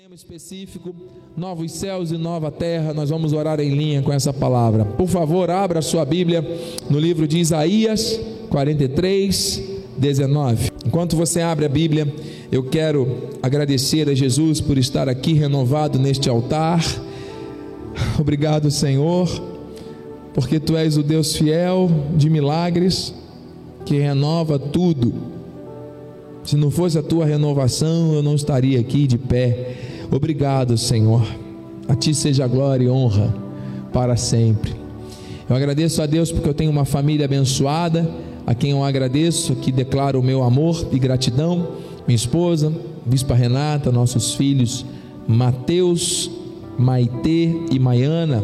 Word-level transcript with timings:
tema 0.00 0.14
específico, 0.14 0.94
novos 1.36 1.72
céus 1.72 2.10
e 2.10 2.16
nova 2.16 2.50
terra, 2.50 2.94
nós 2.94 3.10
vamos 3.10 3.34
orar 3.34 3.60
em 3.60 3.74
linha 3.74 4.00
com 4.00 4.10
essa 4.10 4.32
palavra. 4.32 4.82
Por 4.82 5.06
favor, 5.06 5.50
abra 5.50 5.82
sua 5.82 6.06
Bíblia 6.06 6.42
no 6.88 6.98
livro 6.98 7.28
de 7.28 7.36
Isaías 7.36 8.18
43, 8.48 9.62
19. 9.98 10.70
Enquanto 10.86 11.16
você 11.16 11.42
abre 11.42 11.66
a 11.66 11.68
Bíblia, 11.68 12.10
eu 12.50 12.62
quero 12.62 13.28
agradecer 13.42 14.08
a 14.08 14.14
Jesus 14.14 14.58
por 14.58 14.78
estar 14.78 15.06
aqui 15.06 15.34
renovado 15.34 15.98
neste 15.98 16.30
altar. 16.30 16.82
Obrigado, 18.18 18.70
Senhor, 18.70 19.28
porque 20.32 20.58
tu 20.58 20.78
és 20.78 20.96
o 20.96 21.02
Deus 21.02 21.36
fiel 21.36 21.90
de 22.16 22.30
milagres 22.30 23.12
que 23.84 23.98
renova 23.98 24.58
tudo. 24.58 25.12
Se 26.42 26.56
não 26.56 26.70
fosse 26.70 26.98
a 26.98 27.02
tua 27.02 27.26
renovação, 27.26 28.14
eu 28.14 28.22
não 28.22 28.34
estaria 28.34 28.80
aqui 28.80 29.06
de 29.06 29.18
pé. 29.18 29.89
Obrigado, 30.10 30.76
Senhor. 30.76 31.26
A 31.88 31.94
ti 31.94 32.14
seja 32.14 32.46
glória 32.46 32.84
e 32.84 32.88
honra 32.88 33.32
para 33.92 34.16
sempre. 34.16 34.74
Eu 35.48 35.54
agradeço 35.56 36.02
a 36.02 36.06
Deus 36.06 36.32
porque 36.32 36.48
eu 36.48 36.54
tenho 36.54 36.70
uma 36.70 36.84
família 36.84 37.24
abençoada, 37.24 38.08
a 38.46 38.54
quem 38.54 38.72
eu 38.72 38.84
agradeço, 38.84 39.54
que 39.56 39.70
declaro 39.70 40.20
o 40.20 40.22
meu 40.22 40.42
amor 40.42 40.88
e 40.92 40.98
gratidão. 40.98 41.68
Minha 42.06 42.16
esposa, 42.16 42.72
Bispa 43.06 43.34
Renata, 43.34 43.92
nossos 43.92 44.34
filhos 44.34 44.84
Mateus, 45.28 46.30
Maitê 46.78 47.52
e 47.70 47.78
Maiana. 47.78 48.42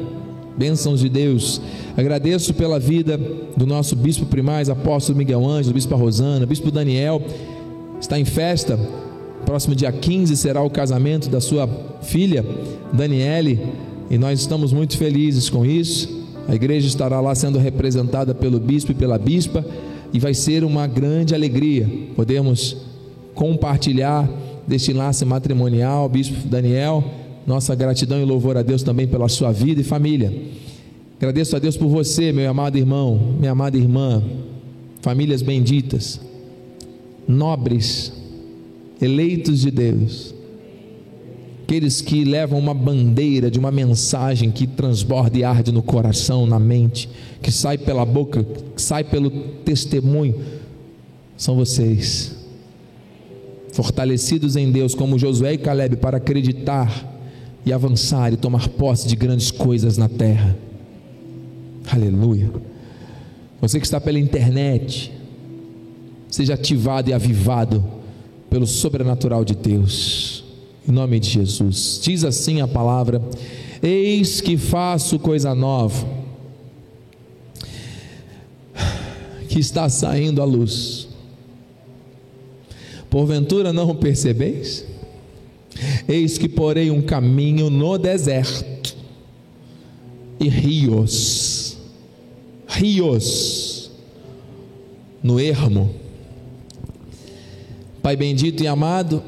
Bênçãos 0.56 1.00
de 1.00 1.08
Deus. 1.08 1.60
Agradeço 1.96 2.54
pela 2.54 2.78
vida 2.78 3.20
do 3.56 3.66
nosso 3.66 3.94
bispo 3.94 4.24
primaz, 4.24 4.70
apóstolo 4.70 5.18
Miguel 5.18 5.46
Ângelo, 5.46 5.74
bispo 5.74 5.96
Rosana, 5.96 6.46
bispo 6.46 6.70
Daniel. 6.70 7.20
Está 8.00 8.18
em 8.18 8.24
festa, 8.24 8.78
Próximo 9.46 9.76
dia 9.76 9.92
15 9.92 10.36
será 10.36 10.60
o 10.60 10.68
casamento 10.68 11.30
da 11.30 11.40
sua 11.40 11.68
filha, 12.02 12.44
Daniele, 12.92 13.60
e 14.10 14.18
nós 14.18 14.40
estamos 14.40 14.72
muito 14.72 14.98
felizes 14.98 15.48
com 15.48 15.64
isso. 15.64 16.26
A 16.48 16.54
igreja 16.54 16.88
estará 16.88 17.20
lá 17.20 17.32
sendo 17.32 17.56
representada 17.56 18.34
pelo 18.34 18.58
bispo 18.58 18.90
e 18.90 18.94
pela 18.94 19.16
bispa, 19.16 19.64
e 20.12 20.18
vai 20.18 20.34
ser 20.34 20.64
uma 20.64 20.88
grande 20.88 21.32
alegria 21.32 21.88
podermos 22.16 22.76
compartilhar 23.36 24.28
deste 24.66 24.90
enlace 24.90 25.24
matrimonial, 25.24 26.08
bispo 26.08 26.48
Daniel. 26.48 27.04
Nossa 27.46 27.72
gratidão 27.76 28.20
e 28.20 28.24
louvor 28.24 28.56
a 28.56 28.62
Deus 28.62 28.82
também 28.82 29.06
pela 29.06 29.28
sua 29.28 29.52
vida 29.52 29.80
e 29.80 29.84
família. 29.84 30.34
Agradeço 31.18 31.54
a 31.54 31.60
Deus 31.60 31.76
por 31.76 31.86
você, 31.86 32.32
meu 32.32 32.50
amado 32.50 32.76
irmão, 32.76 33.36
minha 33.38 33.52
amada 33.52 33.76
irmã, 33.76 34.20
famílias 35.00 35.40
benditas, 35.40 36.20
nobres, 37.28 38.12
eleitos 39.00 39.60
de 39.60 39.70
Deus, 39.70 40.34
aqueles 41.64 42.00
que 42.00 42.24
levam 42.24 42.58
uma 42.58 42.72
bandeira 42.72 43.50
de 43.50 43.58
uma 43.58 43.70
mensagem 43.70 44.50
que 44.50 44.66
transborda 44.66 45.36
e 45.36 45.44
arde 45.44 45.72
no 45.72 45.82
coração, 45.82 46.46
na 46.46 46.58
mente, 46.58 47.08
que 47.42 47.50
sai 47.50 47.76
pela 47.76 48.04
boca, 48.04 48.44
que 48.74 48.80
sai 48.80 49.02
pelo 49.02 49.30
testemunho, 49.64 50.40
são 51.36 51.56
vocês, 51.56 52.36
fortalecidos 53.72 54.56
em 54.56 54.70
Deus, 54.70 54.94
como 54.94 55.18
Josué 55.18 55.54
e 55.54 55.58
Caleb, 55.58 55.96
para 55.96 56.16
acreditar 56.18 57.14
e 57.64 57.72
avançar 57.72 58.32
e 58.32 58.36
tomar 58.36 58.68
posse 58.68 59.08
de 59.08 59.16
grandes 59.16 59.50
coisas 59.50 59.98
na 59.98 60.08
terra. 60.08 60.56
Aleluia. 61.92 62.50
Você 63.60 63.80
que 63.80 63.86
está 63.86 64.00
pela 64.00 64.18
internet, 64.18 65.12
seja 66.28 66.54
ativado 66.54 67.10
e 67.10 67.12
avivado 67.12 67.95
pelo 68.56 68.66
sobrenatural 68.66 69.44
de 69.44 69.54
Deus. 69.54 70.42
Em 70.88 70.90
nome 70.90 71.20
de 71.20 71.28
Jesus. 71.28 72.00
Diz 72.02 72.24
assim 72.24 72.62
a 72.62 72.66
palavra: 72.66 73.20
Eis 73.82 74.40
que 74.40 74.56
faço 74.56 75.18
coisa 75.18 75.54
nova, 75.54 76.08
que 79.46 79.60
está 79.60 79.90
saindo 79.90 80.40
à 80.40 80.46
luz. 80.46 81.06
Porventura 83.10 83.74
não 83.74 83.94
percebeis? 83.94 84.86
Eis 86.08 86.38
que 86.38 86.48
porei 86.48 86.90
um 86.90 87.02
caminho 87.02 87.68
no 87.68 87.98
deserto 87.98 88.96
e 90.40 90.48
rios, 90.48 91.76
rios 92.66 93.90
no 95.22 95.38
ermo 95.38 96.05
Pai 98.06 98.14
bendito 98.14 98.62
e 98.62 98.68
amado, 98.68 99.20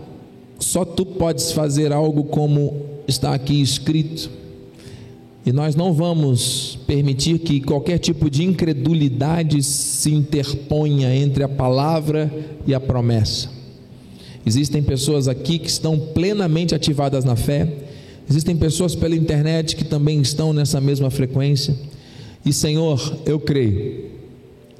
só 0.56 0.84
tu 0.84 1.04
podes 1.04 1.50
fazer 1.50 1.92
algo 1.92 2.22
como 2.22 2.80
está 3.08 3.34
aqui 3.34 3.60
escrito. 3.60 4.30
E 5.44 5.50
nós 5.50 5.74
não 5.74 5.92
vamos 5.92 6.78
permitir 6.86 7.40
que 7.40 7.60
qualquer 7.60 7.98
tipo 7.98 8.30
de 8.30 8.44
incredulidade 8.44 9.64
se 9.64 10.14
interponha 10.14 11.12
entre 11.12 11.42
a 11.42 11.48
palavra 11.48 12.32
e 12.68 12.72
a 12.72 12.78
promessa. 12.78 13.50
Existem 14.46 14.80
pessoas 14.80 15.26
aqui 15.26 15.58
que 15.58 15.68
estão 15.68 15.98
plenamente 15.98 16.72
ativadas 16.72 17.24
na 17.24 17.34
fé, 17.34 17.68
existem 18.30 18.56
pessoas 18.56 18.94
pela 18.94 19.16
internet 19.16 19.74
que 19.74 19.84
também 19.84 20.20
estão 20.20 20.52
nessa 20.52 20.80
mesma 20.80 21.10
frequência. 21.10 21.74
E 22.46 22.52
Senhor, 22.52 23.18
eu 23.26 23.40
creio 23.40 24.17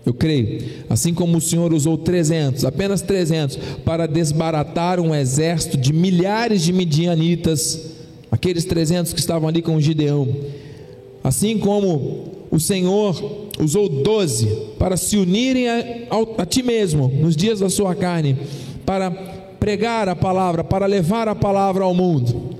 eu 0.09 0.15
creio, 0.15 0.63
assim 0.89 1.13
como 1.13 1.37
o 1.37 1.41
Senhor 1.41 1.73
usou 1.75 1.99
300, 1.99 2.65
apenas 2.65 3.03
300, 3.03 3.57
para 3.85 4.07
desbaratar 4.07 4.99
um 4.99 5.15
exército 5.15 5.77
de 5.77 5.93
milhares 5.93 6.63
de 6.63 6.73
midianitas, 6.73 7.91
aqueles 8.31 8.65
300 8.65 9.13
que 9.13 9.21
estavam 9.21 9.49
ali 9.49 9.61
com 9.61 9.79
Gideão. 9.79 10.27
Assim 11.23 11.59
como 11.59 12.47
o 12.51 12.59
Senhor 12.59 13.23
usou 13.61 13.89
12 13.89 14.47
para 14.79 14.97
se 14.97 15.19
unirem 15.19 15.69
a, 15.69 15.75
a, 16.11 16.43
a 16.43 16.47
ti 16.47 16.63
mesmo 16.63 17.09
nos 17.09 17.37
dias 17.37 17.61
da 17.61 17.69
sua 17.69 17.95
carne, 17.95 18.37
para 18.87 19.11
pregar 19.61 20.09
a 20.09 20.17
palavra, 20.17 20.65
para 20.65 20.87
levar 20.87 21.29
a 21.29 21.35
palavra 21.35 21.85
ao 21.85 21.93
mundo 21.95 22.58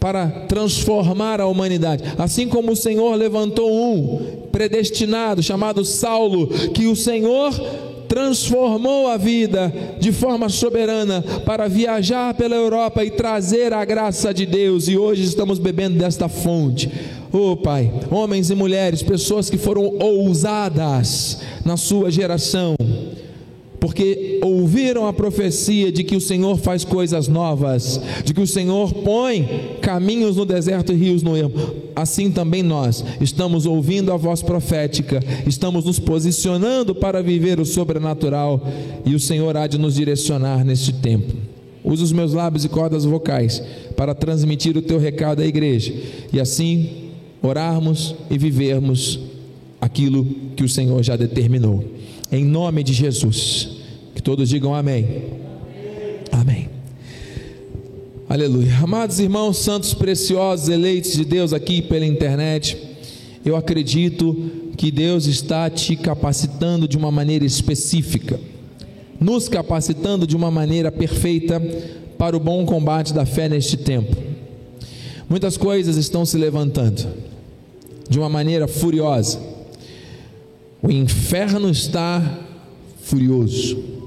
para 0.00 0.26
transformar 0.48 1.40
a 1.40 1.46
humanidade. 1.46 2.02
Assim 2.18 2.48
como 2.48 2.72
o 2.72 2.76
Senhor 2.76 3.14
levantou 3.14 3.70
um 3.70 4.48
predestinado 4.50 5.42
chamado 5.42 5.84
Saulo, 5.84 6.48
que 6.72 6.86
o 6.86 6.96
Senhor 6.96 7.52
transformou 8.08 9.06
a 9.06 9.16
vida 9.16 9.72
de 10.00 10.10
forma 10.10 10.48
soberana 10.48 11.22
para 11.46 11.68
viajar 11.68 12.34
pela 12.34 12.56
Europa 12.56 13.04
e 13.04 13.10
trazer 13.12 13.72
a 13.72 13.84
graça 13.84 14.34
de 14.34 14.44
Deus, 14.44 14.88
e 14.88 14.98
hoje 14.98 15.22
estamos 15.22 15.60
bebendo 15.60 15.96
desta 15.96 16.28
fonte. 16.28 16.90
Oh 17.32 17.56
Pai, 17.56 17.92
homens 18.10 18.50
e 18.50 18.56
mulheres, 18.56 19.04
pessoas 19.04 19.48
que 19.48 19.56
foram 19.56 19.96
ousadas 20.00 21.38
na 21.64 21.76
sua 21.76 22.10
geração, 22.10 22.74
porque 23.80 24.38
ouviram 24.42 25.06
a 25.06 25.12
profecia 25.12 25.90
de 25.90 26.04
que 26.04 26.14
o 26.14 26.20
Senhor 26.20 26.58
faz 26.58 26.84
coisas 26.84 27.26
novas, 27.26 28.00
de 28.24 28.34
que 28.34 28.40
o 28.40 28.46
Senhor 28.46 28.92
põe 28.92 29.78
caminhos 29.80 30.36
no 30.36 30.44
deserto 30.44 30.92
e 30.92 30.96
rios 30.96 31.22
no 31.22 31.36
ermo. 31.36 31.54
Assim 31.96 32.30
também 32.30 32.62
nós 32.62 33.02
estamos 33.20 33.64
ouvindo 33.64 34.12
a 34.12 34.16
voz 34.16 34.42
profética, 34.42 35.20
estamos 35.46 35.86
nos 35.86 35.98
posicionando 35.98 36.94
para 36.94 37.22
viver 37.22 37.58
o 37.58 37.64
sobrenatural 37.64 38.62
e 39.04 39.14
o 39.14 39.20
Senhor 39.20 39.56
há 39.56 39.66
de 39.66 39.78
nos 39.78 39.94
direcionar 39.94 40.64
neste 40.64 40.92
tempo. 40.92 41.32
Use 41.82 42.02
os 42.02 42.12
meus 42.12 42.34
lábios 42.34 42.64
e 42.64 42.68
cordas 42.68 43.06
vocais 43.06 43.62
para 43.96 44.14
transmitir 44.14 44.76
o 44.76 44.82
teu 44.82 44.98
recado 44.98 45.40
à 45.40 45.46
igreja 45.46 45.92
e 46.30 46.38
assim 46.38 47.08
orarmos 47.42 48.14
e 48.30 48.36
vivermos 48.36 49.18
aquilo 49.80 50.26
que 50.54 50.62
o 50.62 50.68
Senhor 50.68 51.02
já 51.02 51.16
determinou. 51.16 51.82
Em 52.30 52.44
nome 52.44 52.82
de 52.84 52.92
Jesus. 52.92 53.69
Que 54.20 54.22
todos 54.22 54.50
digam 54.50 54.74
amém. 54.74 55.06
Amém. 56.30 56.68
Aleluia. 58.28 58.76
Amados 58.82 59.18
irmãos, 59.18 59.56
santos 59.56 59.94
preciosos, 59.94 60.68
eleitos 60.68 61.14
de 61.14 61.24
Deus 61.24 61.54
aqui 61.54 61.80
pela 61.80 62.04
internet, 62.04 62.76
eu 63.42 63.56
acredito 63.56 64.36
que 64.76 64.90
Deus 64.90 65.24
está 65.24 65.70
te 65.70 65.96
capacitando 65.96 66.86
de 66.86 66.98
uma 66.98 67.10
maneira 67.10 67.46
específica, 67.46 68.38
nos 69.18 69.48
capacitando 69.48 70.26
de 70.26 70.36
uma 70.36 70.50
maneira 70.50 70.92
perfeita 70.92 71.58
para 72.18 72.36
o 72.36 72.40
bom 72.40 72.66
combate 72.66 73.14
da 73.14 73.24
fé 73.24 73.48
neste 73.48 73.78
tempo. 73.78 74.14
Muitas 75.30 75.56
coisas 75.56 75.96
estão 75.96 76.26
se 76.26 76.36
levantando 76.36 77.08
de 78.06 78.18
uma 78.18 78.28
maneira 78.28 78.68
furiosa 78.68 79.40
o 80.82 80.90
inferno 80.90 81.70
está 81.70 82.22
furioso. 83.02 83.99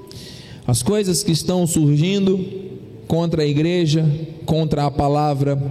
As 0.65 0.81
coisas 0.81 1.23
que 1.23 1.31
estão 1.31 1.67
surgindo 1.67 2.39
contra 3.07 3.43
a 3.43 3.45
igreja, 3.45 4.05
contra 4.45 4.85
a 4.85 4.91
palavra, 4.91 5.61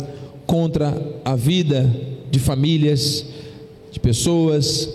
contra 0.47 1.21
a 1.25 1.35
vida 1.35 1.91
de 2.31 2.39
famílias, 2.39 3.25
de 3.91 3.99
pessoas, 3.99 4.93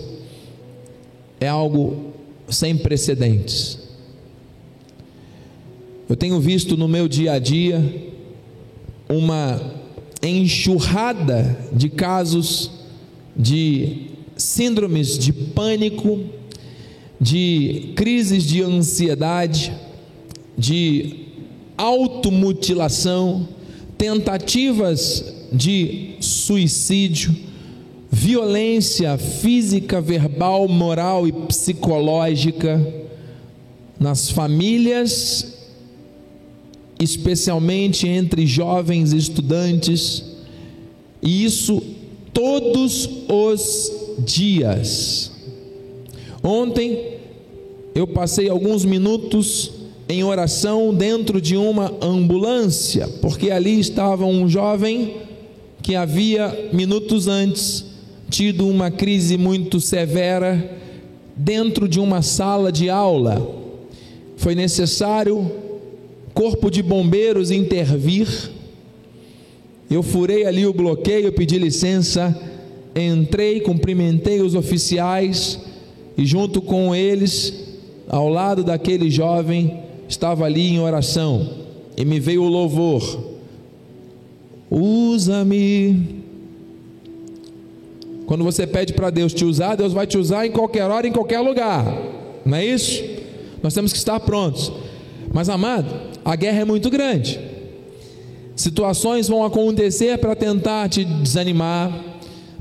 é 1.40 1.48
algo 1.48 2.12
sem 2.48 2.76
precedentes. 2.76 3.78
Eu 6.08 6.16
tenho 6.16 6.40
visto 6.40 6.76
no 6.76 6.88
meu 6.88 7.08
dia 7.08 7.32
a 7.32 7.38
dia 7.38 7.82
uma 9.08 9.60
enxurrada 10.22 11.58
de 11.72 11.88
casos 11.88 12.70
de 13.36 14.06
síndromes 14.36 15.18
de 15.18 15.32
pânico, 15.32 16.20
de 17.20 17.92
crises 17.94 18.44
de 18.44 18.62
ansiedade, 18.62 19.72
de 20.58 21.26
automutilação, 21.76 23.48
tentativas 23.96 25.24
de 25.52 26.16
suicídio, 26.20 27.34
violência 28.10 29.16
física, 29.16 30.00
verbal, 30.00 30.66
moral 30.66 31.28
e 31.28 31.32
psicológica 31.32 32.84
nas 33.98 34.30
famílias 34.30 35.58
especialmente 36.98 38.08
entre 38.08 38.46
jovens 38.46 39.12
estudantes, 39.12 40.24
e 41.22 41.44
isso 41.44 41.80
todos 42.32 43.08
os 43.28 43.92
dias. 44.18 45.30
Ontem 46.42 47.18
eu 47.94 48.06
passei 48.06 48.48
alguns 48.48 48.84
minutos 48.84 49.70
em 50.08 50.24
oração 50.24 50.94
dentro 50.94 51.40
de 51.40 51.56
uma 51.56 51.92
ambulância, 52.00 53.06
porque 53.20 53.50
ali 53.50 53.78
estava 53.78 54.24
um 54.24 54.48
jovem 54.48 55.16
que 55.82 55.94
havia 55.94 56.70
minutos 56.72 57.28
antes 57.28 57.84
tido 58.30 58.66
uma 58.66 58.90
crise 58.90 59.36
muito 59.36 59.80
severa 59.80 60.76
dentro 61.36 61.88
de 61.88 62.00
uma 62.00 62.22
sala 62.22 62.70
de 62.70 62.90
aula. 62.90 63.56
Foi 64.36 64.54
necessário 64.54 65.50
corpo 66.34 66.70
de 66.70 66.82
bombeiros 66.82 67.50
intervir. 67.50 68.28
Eu 69.90 70.02
furei 70.02 70.44
ali 70.44 70.66
o 70.66 70.72
bloqueio, 70.72 71.32
pedi 71.32 71.58
licença, 71.58 72.38
entrei, 72.94 73.60
cumprimentei 73.60 74.40
os 74.40 74.54
oficiais 74.54 75.58
e 76.16 76.26
junto 76.26 76.60
com 76.60 76.94
eles, 76.94 77.54
ao 78.08 78.28
lado 78.28 78.62
daquele 78.62 79.10
jovem, 79.10 79.87
estava 80.08 80.44
ali 80.44 80.68
em 80.68 80.80
oração 80.80 81.48
e 81.96 82.04
me 82.04 82.18
veio 82.18 82.42
o 82.42 82.48
louvor. 82.48 83.02
Usa-me. 84.70 86.18
Quando 88.26 88.44
você 88.44 88.66
pede 88.66 88.92
para 88.92 89.10
Deus 89.10 89.32
te 89.32 89.44
usar, 89.44 89.74
Deus 89.74 89.92
vai 89.92 90.06
te 90.06 90.18
usar 90.18 90.46
em 90.46 90.50
qualquer 90.50 90.84
hora, 90.84 91.06
em 91.06 91.12
qualquer 91.12 91.40
lugar. 91.40 91.84
Não 92.44 92.56
é 92.56 92.64
isso? 92.64 93.02
Nós 93.62 93.74
temos 93.74 93.92
que 93.92 93.98
estar 93.98 94.18
prontos. 94.20 94.72
Mas 95.32 95.48
amado, 95.48 95.88
a 96.24 96.36
guerra 96.36 96.60
é 96.60 96.64
muito 96.64 96.90
grande. 96.90 97.40
Situações 98.54 99.28
vão 99.28 99.44
acontecer 99.44 100.18
para 100.18 100.34
tentar 100.34 100.88
te 100.88 101.04
desanimar, 101.04 101.92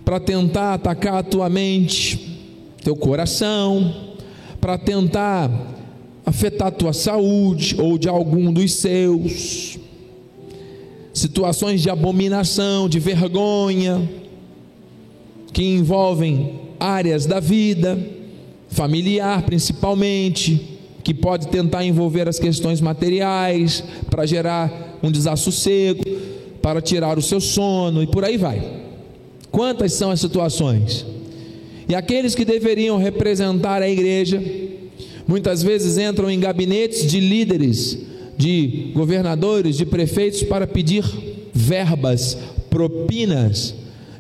para 0.06 0.20
tentar 0.20 0.76
atacar 0.76 1.16
a 1.16 1.24
tua 1.24 1.50
mente, 1.50 2.40
teu 2.84 2.96
coração, 2.96 3.94
para 4.62 4.78
tentar 4.78 5.77
afetar 6.28 6.68
a 6.68 6.72
tua 6.72 6.92
saúde 6.92 7.78
ou 7.80 7.98
de 7.98 8.10
algum 8.10 8.52
dos 8.52 8.74
seus. 8.74 9.80
Situações 11.14 11.82
de 11.82 11.90
abominação, 11.90 12.90
de 12.90 13.00
vergonha, 13.00 14.08
que 15.54 15.64
envolvem 15.64 16.60
áreas 16.78 17.26
da 17.26 17.40
vida, 17.40 17.98
familiar 18.68 19.42
principalmente 19.44 20.78
que 21.02 21.14
pode 21.14 21.48
tentar 21.48 21.86
envolver 21.86 22.28
as 22.28 22.38
questões 22.38 22.82
materiais, 22.82 23.82
para 24.12 24.26
gerar 24.26 25.00
um 25.02 25.10
desassossego, 25.10 26.04
para 26.62 26.82
tirar 26.82 27.18
o 27.18 27.22
seu 27.22 27.40
sono 27.40 28.04
e 28.04 28.08
por 28.08 28.26
aí 28.26 28.36
vai. 28.36 28.62
Quantas 29.50 29.94
são 29.94 30.12
as 30.12 30.20
situações? 30.20 31.06
E 31.88 31.96
aqueles 31.96 32.36
que 32.36 32.44
deveriam 32.44 32.98
representar 32.98 33.82
a 33.82 33.90
igreja, 33.90 34.44
muitas 35.28 35.62
vezes 35.62 35.98
entram 35.98 36.30
em 36.30 36.40
gabinetes 36.40 37.10
de 37.10 37.20
líderes, 37.20 37.98
de 38.38 38.92
governadores, 38.94 39.76
de 39.76 39.86
prefeitos 39.86 40.44
para 40.44 40.66
pedir 40.66 41.04
verbas, 41.54 42.38
propinas, 42.70 43.74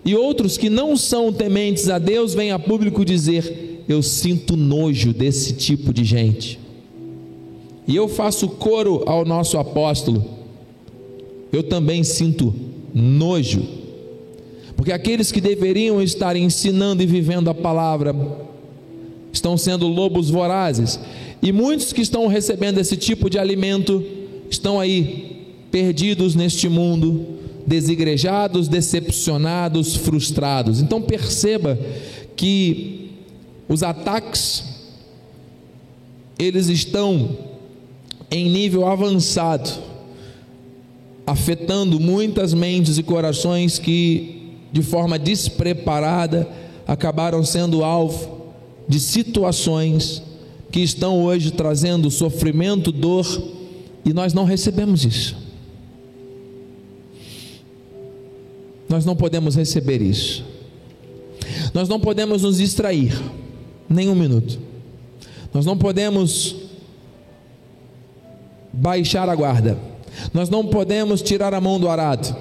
e 0.03 0.15
outros 0.15 0.57
que 0.57 0.69
não 0.69 0.95
são 0.95 1.33
tementes 1.33 1.89
a 1.89 1.99
Deus 1.99 2.33
vêm 2.33 2.51
a 2.51 2.57
público 2.57 3.03
dizer: 3.03 3.83
Eu 3.89 4.01
sinto 4.01 4.55
nojo 4.55 5.13
desse 5.13 5.53
tipo 5.53 5.93
de 5.93 6.05
gente. 6.05 6.57
E 7.85 7.95
eu 7.95 8.07
faço 8.07 8.47
coro 8.47 9.03
ao 9.05 9.25
nosso 9.25 9.57
apóstolo. 9.57 10.23
Eu 11.51 11.63
também 11.63 12.05
sinto 12.05 12.53
nojo. 12.93 13.65
Porque 14.77 14.93
aqueles 14.93 15.31
que 15.31 15.41
deveriam 15.41 16.01
estar 16.01 16.37
ensinando 16.37 17.03
e 17.03 17.05
vivendo 17.05 17.49
a 17.49 17.53
palavra 17.53 18.15
estão 19.31 19.57
sendo 19.57 19.87
lobos 19.87 20.29
vorazes. 20.29 20.99
E 21.41 21.51
muitos 21.51 21.93
que 21.93 22.01
estão 22.01 22.27
recebendo 22.27 22.79
esse 22.79 22.97
tipo 22.97 23.29
de 23.29 23.37
alimento 23.37 24.03
estão 24.49 24.79
aí 24.79 25.55
perdidos 25.71 26.35
neste 26.35 26.67
mundo, 26.67 27.25
desigrejados, 27.65 28.67
decepcionados, 28.67 29.95
frustrados. 29.95 30.81
Então 30.81 31.01
perceba 31.01 31.77
que 32.35 33.11
os 33.67 33.83
ataques 33.83 34.63
eles 36.39 36.67
estão 36.67 37.37
em 38.29 38.49
nível 38.49 38.85
avançado, 38.85 39.69
afetando 41.25 41.99
muitas 41.99 42.53
mentes 42.53 42.97
e 42.97 43.03
corações 43.03 43.79
que, 43.79 44.53
de 44.71 44.81
forma 44.81 45.17
despreparada, 45.17 46.47
acabaram 46.85 47.43
sendo 47.43 47.83
alvo 47.83 48.36
de 48.87 48.99
situações 48.99 50.21
que 50.71 50.79
estão 50.79 51.23
hoje 51.23 51.51
trazendo 51.51 52.09
sofrimento, 52.09 52.91
dor, 52.91 53.25
e 54.05 54.13
nós 54.13 54.33
não 54.33 54.45
recebemos 54.45 55.03
isso. 55.03 55.35
Nós 58.87 59.05
não 59.05 59.15
podemos 59.15 59.55
receber 59.55 60.01
isso. 60.01 60.45
Nós 61.73 61.89
não 61.89 61.99
podemos 61.99 62.43
nos 62.43 62.57
distrair, 62.57 63.19
nem 63.89 64.09
um 64.09 64.15
minuto. 64.15 64.59
Nós 65.53 65.65
não 65.65 65.77
podemos 65.77 66.55
baixar 68.71 69.27
a 69.27 69.35
guarda. 69.35 69.77
Nós 70.33 70.49
não 70.49 70.65
podemos 70.65 71.21
tirar 71.21 71.53
a 71.53 71.61
mão 71.61 71.79
do 71.79 71.89
arado. 71.89 72.35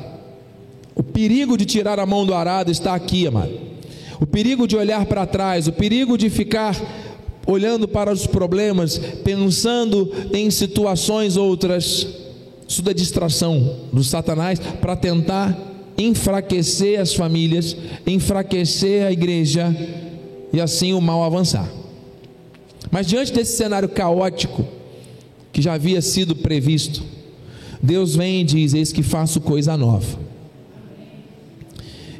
O 0.94 1.02
perigo 1.02 1.56
de 1.56 1.64
tirar 1.64 1.98
a 1.98 2.06
mão 2.06 2.24
do 2.24 2.34
arado 2.34 2.70
está 2.70 2.94
aqui, 2.94 3.26
amado. 3.26 3.75
O 4.20 4.26
perigo 4.26 4.66
de 4.66 4.76
olhar 4.76 5.04
para 5.06 5.26
trás, 5.26 5.66
o 5.66 5.72
perigo 5.72 6.16
de 6.16 6.30
ficar 6.30 6.76
olhando 7.46 7.86
para 7.86 8.12
os 8.12 8.26
problemas, 8.26 8.98
pensando 9.22 10.12
em 10.32 10.50
situações 10.50 11.36
outras. 11.36 12.06
Isso 12.68 12.82
é 12.88 12.92
distração 12.92 13.76
do 13.92 14.02
Satanás 14.02 14.58
para 14.58 14.96
tentar 14.96 15.56
enfraquecer 15.96 17.00
as 17.00 17.14
famílias, 17.14 17.76
enfraquecer 18.06 19.06
a 19.06 19.12
igreja 19.12 19.74
e 20.52 20.60
assim 20.60 20.92
o 20.92 21.00
mal 21.00 21.22
avançar. 21.22 21.68
Mas 22.90 23.06
diante 23.06 23.32
desse 23.32 23.56
cenário 23.56 23.88
caótico, 23.88 24.64
que 25.52 25.62
já 25.62 25.72
havia 25.72 26.02
sido 26.02 26.36
previsto. 26.36 27.02
Deus 27.82 28.14
vem 28.14 28.42
e 28.42 28.44
diz: 28.44 28.74
Eis 28.74 28.92
que 28.92 29.02
faço 29.02 29.40
coisa 29.40 29.74
nova. 29.74 30.18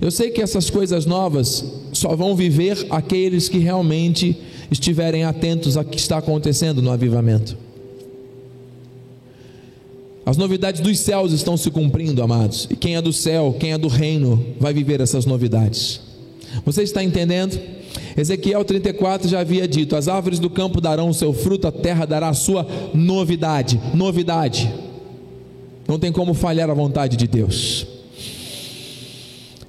Eu 0.01 0.11
sei 0.11 0.31
que 0.31 0.41
essas 0.41 0.71
coisas 0.71 1.05
novas 1.05 1.65
só 1.97 2.15
vão 2.15 2.37
viver 2.37 2.87
aqueles 2.91 3.49
que 3.49 3.59
realmente 3.59 4.37
estiverem 4.71 5.25
atentos 5.25 5.77
a 5.77 5.85
que 5.85 5.97
está 5.97 6.19
acontecendo 6.19 6.83
no 6.83 6.91
avivamento. 6.91 7.57
As 10.25 10.37
novidades 10.37 10.81
dos 10.81 10.99
céus 10.99 11.33
estão 11.33 11.57
se 11.57 11.71
cumprindo, 11.71 12.23
amados. 12.23 12.67
E 12.69 12.75
quem 12.75 12.97
é 12.97 13.03
do 13.03 13.13
céu, 13.13 13.55
quem 13.61 13.73
é 13.73 13.79
do 13.79 13.87
reino, 13.87 14.45
vai 14.59 14.75
viver 14.75 15.01
essas 15.01 15.25
novidades. 15.25 16.01
Você 16.65 16.83
está 16.83 17.03
entendendo? 17.03 17.59
Ezequiel 18.17 18.65
34 18.65 19.29
já 19.29 19.41
havia 19.41 19.69
dito: 19.69 19.95
As 19.95 20.09
árvores 20.09 20.41
do 20.41 20.51
campo 20.51 20.81
darão 20.81 21.11
o 21.11 21.15
seu 21.15 21.33
fruto, 21.33 21.69
a 21.69 21.73
terra 21.73 22.05
dará 22.05 22.29
a 22.29 22.35
sua 22.35 22.67
novidade. 22.93 23.81
Novidade. 23.95 24.73
Não 25.87 25.99
tem 25.99 26.11
como 26.11 26.35
falhar 26.35 26.69
a 26.69 26.75
vontade 26.75 27.17
de 27.17 27.29
Deus. 27.29 27.96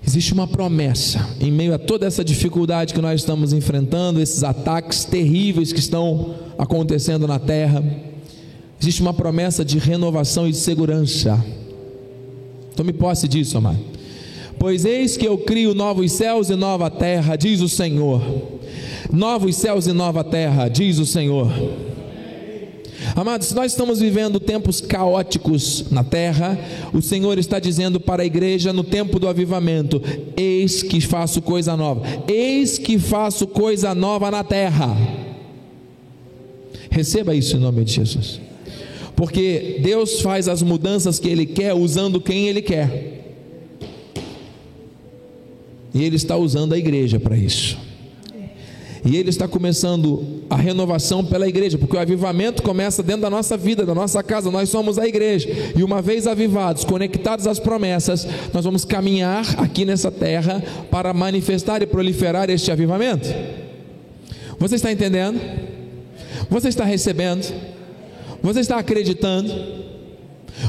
Existe 0.08 0.32
uma 0.32 0.48
promessa 0.48 1.28
em 1.38 1.52
meio 1.52 1.74
a 1.74 1.78
toda 1.78 2.06
essa 2.06 2.24
dificuldade 2.24 2.94
que 2.94 3.02
nós 3.02 3.20
estamos 3.20 3.52
enfrentando, 3.52 4.22
esses 4.22 4.42
ataques 4.42 5.04
terríveis 5.04 5.74
que 5.74 5.82
estão 5.82 6.34
acontecendo 6.58 7.28
na 7.28 7.38
terra. 7.38 7.84
Existe 8.82 9.02
uma 9.02 9.14
promessa 9.14 9.66
de 9.66 9.78
renovação 9.78 10.48
e 10.48 10.52
de 10.52 10.58
segurança. 10.58 11.44
Tome 12.74 12.94
posse 12.94 13.28
disso, 13.28 13.58
amado. 13.58 13.80
Pois 14.58 14.86
eis 14.86 15.18
que 15.18 15.28
eu 15.28 15.40
crio 15.40 15.76
novos 15.76 16.14
céus 16.14 16.50
e 16.50 16.56
nova 16.56 16.90
terra, 16.90 17.36
diz 17.36 17.60
o 17.60 17.68
Senhor. 17.68 18.22
Novos 19.12 19.58
céus 19.58 19.88
e 19.88 19.92
nova 19.92 20.24
terra, 20.24 20.70
diz 20.70 21.00
o 21.00 21.06
Senhor. 21.06 21.52
Amados, 23.18 23.48
se 23.48 23.56
nós 23.56 23.72
estamos 23.72 24.00
vivendo 24.00 24.40
tempos 24.40 24.80
caóticos 24.80 25.90
na 25.90 26.04
terra, 26.04 26.56
o 26.94 27.02
Senhor 27.02 27.40
está 27.40 27.58
dizendo 27.58 28.00
para 28.00 28.22
a 28.22 28.26
igreja 28.28 28.72
no 28.72 28.84
tempo 28.84 29.18
do 29.18 29.28
avivamento: 29.28 30.00
Eis 30.38 30.84
que 30.84 31.02
faço 31.02 31.42
coisa 31.42 31.76
nova, 31.76 32.04
eis 32.28 32.78
que 32.78 33.00
faço 33.00 33.48
coisa 33.48 33.96
nova 33.96 34.30
na 34.30 34.44
terra. 34.44 34.96
Receba 36.92 37.34
isso 37.34 37.58
em 37.58 37.60
nome 37.60 37.84
de 37.84 37.94
Jesus, 37.94 38.40
porque 39.16 39.80
Deus 39.82 40.22
faz 40.22 40.48
as 40.48 40.62
mudanças 40.62 41.18
que 41.18 41.28
Ele 41.28 41.48
quer 41.48 41.74
usando 41.74 42.22
quem 42.22 42.48
Ele 42.48 42.62
quer, 42.62 43.34
e 45.92 46.04
Ele 46.04 46.18
está 46.18 46.38
usando 46.38 46.74
a 46.74 46.78
igreja 46.78 47.20
para 47.20 47.36
isso. 47.36 47.87
E 49.06 49.16
ele 49.16 49.30
está 49.30 49.48
começando 49.48 50.42
a 50.50 50.56
renovação 50.56 51.24
pela 51.24 51.48
igreja, 51.48 51.77
porque 51.77 51.96
o 51.96 52.00
avivamento 52.00 52.63
começa 52.63 53.04
dentro 53.04 53.22
da 53.22 53.30
nossa 53.30 53.58
vida, 53.58 53.86
da 53.86 53.94
nossa 53.94 54.24
casa, 54.24 54.50
nós 54.50 54.70
somos 54.70 54.98
a 54.98 55.08
igreja. 55.08 55.50
E 55.75 55.84
uma 55.84 56.01
vez 56.01 56.27
avivados, 56.27 56.84
conectados 56.84 57.48
às 57.48 57.60
promessas, 57.60 58.27
nós 58.54 58.63
vamos 58.63 58.86
caminhar 58.86 59.46
aqui 59.60 59.86
nessa 59.86 60.12
terra 60.12 60.63
para 60.89 61.13
manifestar 61.13 61.82
e 61.82 61.86
proliferar 61.86 62.50
este 62.50 62.72
avivamento. 62.72 63.27
Você 64.60 64.75
está 64.75 64.92
entendendo? 64.92 65.39
Você 66.50 66.70
está 66.70 66.84
recebendo? 66.84 67.46
Você 68.42 68.60
está 68.60 68.77
acreditando? 68.77 69.54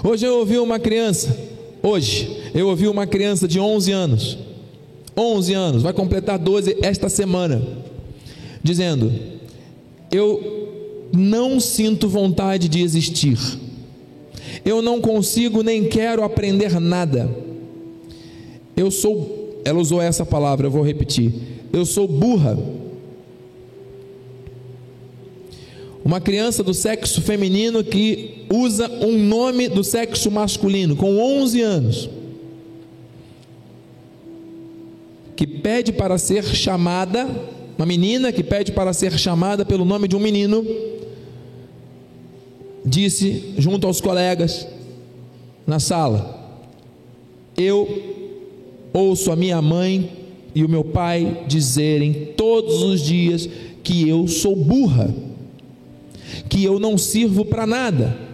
Hoje 0.04 0.26
eu 0.26 0.38
ouvi 0.38 0.58
uma 0.58 0.78
criança, 0.78 1.34
hoje 1.82 2.50
eu 2.54 2.68
ouvi 2.68 2.88
uma 2.88 3.06
criança 3.06 3.48
de 3.48 3.58
11 3.58 3.92
anos. 3.92 4.38
11 5.16 5.54
anos, 5.54 5.82
vai 5.82 5.92
completar 5.92 6.38
12 6.38 6.78
esta 6.82 7.08
semana 7.08 7.87
dizendo: 8.68 9.10
Eu 10.12 11.08
não 11.12 11.58
sinto 11.58 12.08
vontade 12.08 12.68
de 12.68 12.82
existir, 12.82 13.38
eu 14.64 14.82
não 14.82 15.00
consigo 15.00 15.62
nem 15.62 15.84
quero 15.84 16.22
aprender 16.22 16.78
nada. 16.78 17.28
Eu 18.76 18.90
sou, 18.90 19.60
ela 19.64 19.80
usou 19.80 20.00
essa 20.00 20.24
palavra, 20.24 20.66
eu 20.66 20.70
vou 20.70 20.82
repetir: 20.82 21.32
Eu 21.72 21.86
sou 21.86 22.06
burra. 22.06 22.58
Uma 26.04 26.20
criança 26.20 26.62
do 26.62 26.72
sexo 26.72 27.20
feminino 27.20 27.82
que 27.84 28.46
usa 28.50 28.88
um 29.04 29.18
nome 29.18 29.68
do 29.68 29.84
sexo 29.84 30.30
masculino, 30.30 30.96
com 30.96 31.18
11 31.18 31.60
anos, 31.60 32.10
que 35.36 35.46
pede 35.46 35.92
para 35.92 36.16
ser 36.16 36.44
chamada 36.44 37.28
uma 37.78 37.86
menina 37.86 38.32
que 38.32 38.42
pede 38.42 38.72
para 38.72 38.92
ser 38.92 39.16
chamada 39.16 39.64
pelo 39.64 39.84
nome 39.84 40.08
de 40.08 40.16
um 40.16 40.20
menino, 40.20 40.66
disse 42.84 43.54
junto 43.56 43.86
aos 43.86 44.00
colegas 44.00 44.66
na 45.64 45.78
sala: 45.78 46.60
Eu 47.56 47.88
ouço 48.92 49.30
a 49.30 49.36
minha 49.36 49.62
mãe 49.62 50.10
e 50.54 50.64
o 50.64 50.68
meu 50.68 50.82
pai 50.82 51.44
dizerem 51.46 52.32
todos 52.36 52.82
os 52.82 53.00
dias 53.00 53.48
que 53.84 54.08
eu 54.08 54.26
sou 54.26 54.56
burra, 54.56 55.14
que 56.48 56.64
eu 56.64 56.80
não 56.80 56.98
sirvo 56.98 57.44
para 57.44 57.64
nada 57.64 58.27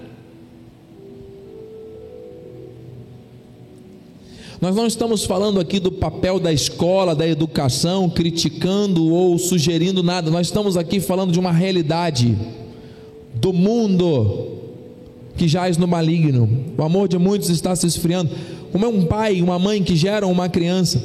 Nós 4.64 4.74
não 4.74 4.86
estamos 4.86 5.26
falando 5.26 5.60
aqui 5.60 5.78
do 5.78 5.92
papel 5.92 6.40
da 6.40 6.50
escola, 6.50 7.14
da 7.14 7.28
educação, 7.28 8.08
criticando 8.08 9.12
ou 9.12 9.38
sugerindo 9.38 10.02
nada. 10.02 10.30
Nós 10.30 10.46
estamos 10.46 10.78
aqui 10.78 11.00
falando 11.00 11.32
de 11.32 11.38
uma 11.38 11.52
realidade 11.52 12.34
do 13.34 13.52
mundo 13.52 14.52
que 15.36 15.46
jaz 15.46 15.76
no 15.76 15.86
maligno. 15.86 16.48
O 16.78 16.82
amor 16.82 17.08
de 17.08 17.18
muitos 17.18 17.50
está 17.50 17.76
se 17.76 17.86
esfriando. 17.86 18.30
Como 18.72 18.86
é 18.86 18.88
um 18.88 19.04
pai 19.04 19.36
e 19.36 19.42
uma 19.42 19.58
mãe 19.58 19.82
que 19.82 19.94
geram 19.94 20.32
uma 20.32 20.48
criança 20.48 21.04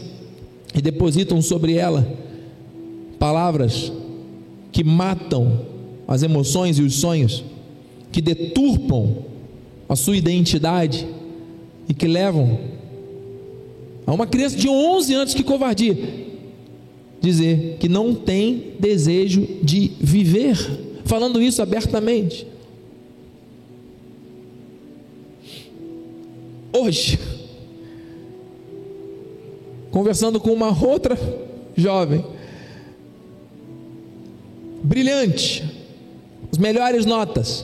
e 0.74 0.82
depositam 0.82 1.42
sobre 1.42 1.74
ela 1.74 2.08
palavras 3.20 3.92
que 4.72 4.86
matam 4.86 5.66
as 6.08 6.24
emoções 6.24 6.80
e 6.80 6.82
os 6.82 6.96
sonhos, 6.96 7.44
que 8.10 8.22
deturpam 8.22 9.18
a 9.89 9.98
sua 9.98 10.16
identidade 10.16 11.06
e 11.89 11.94
que 11.94 12.08
levam 12.08 12.78
a 14.10 14.13
uma 14.13 14.25
criança 14.25 14.58
de 14.58 14.68
11 14.68 15.13
anos, 15.13 15.34
que 15.36 15.44
covardia! 15.44 15.96
Dizer 17.22 17.78
que 17.80 17.88
não 17.88 18.16
tem 18.16 18.74
desejo 18.80 19.48
de 19.62 19.92
viver, 20.00 20.58
falando 21.06 21.39
isso 21.39 21.62
abertamente. 21.62 22.48
Hoje, 26.74 27.20
conversando 29.92 30.39
com 30.39 30.54
uma 30.54 30.70
outra 30.70 31.16
jovem, 31.75 32.25
brilhante, 34.82 35.63
as 36.51 36.58
melhores 36.58 37.06
notas, 37.06 37.63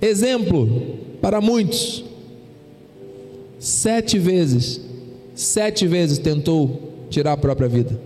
exemplo 0.00 0.96
para 1.20 1.38
muitos, 1.38 2.02
sete 3.58 4.18
vezes 4.18 4.88
Sete 5.40 5.86
vezes 5.86 6.18
tentou 6.18 7.06
tirar 7.08 7.32
a 7.32 7.36
própria 7.36 7.66
vida. 7.66 7.98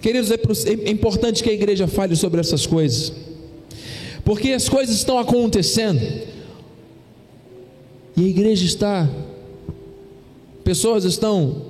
Queridos, 0.00 0.30
é, 0.30 0.38
é 0.86 0.90
importante 0.90 1.42
que 1.42 1.50
a 1.50 1.52
igreja 1.52 1.86
fale 1.86 2.16
sobre 2.16 2.40
essas 2.40 2.64
coisas, 2.64 3.12
porque 4.24 4.52
as 4.52 4.70
coisas 4.70 4.96
estão 4.96 5.18
acontecendo, 5.18 6.00
e 8.16 8.24
a 8.24 8.26
igreja 8.26 8.64
está, 8.64 9.06
pessoas 10.64 11.04
estão, 11.04 11.66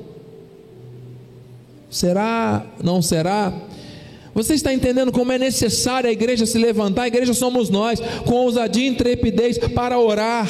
será, 1.91 2.65
não 2.81 3.03
será? 3.03 3.53
Você 4.37 4.55
está 4.55 4.73
entendendo 4.73 5.11
como 5.11 5.33
é 5.33 5.39
necessário 5.39 6.09
a 6.09 6.13
igreja 6.13 6.47
se 6.47 6.59
levantar? 6.59 7.03
A 7.03 7.09
igreja 7.09 7.35
somos 7.35 7.71
nós, 7.71 7.99
com 8.25 8.35
ousadia 8.35 8.85
e 8.85 8.89
intrepidez, 8.89 9.59
para 9.59 9.99
orar 9.99 10.47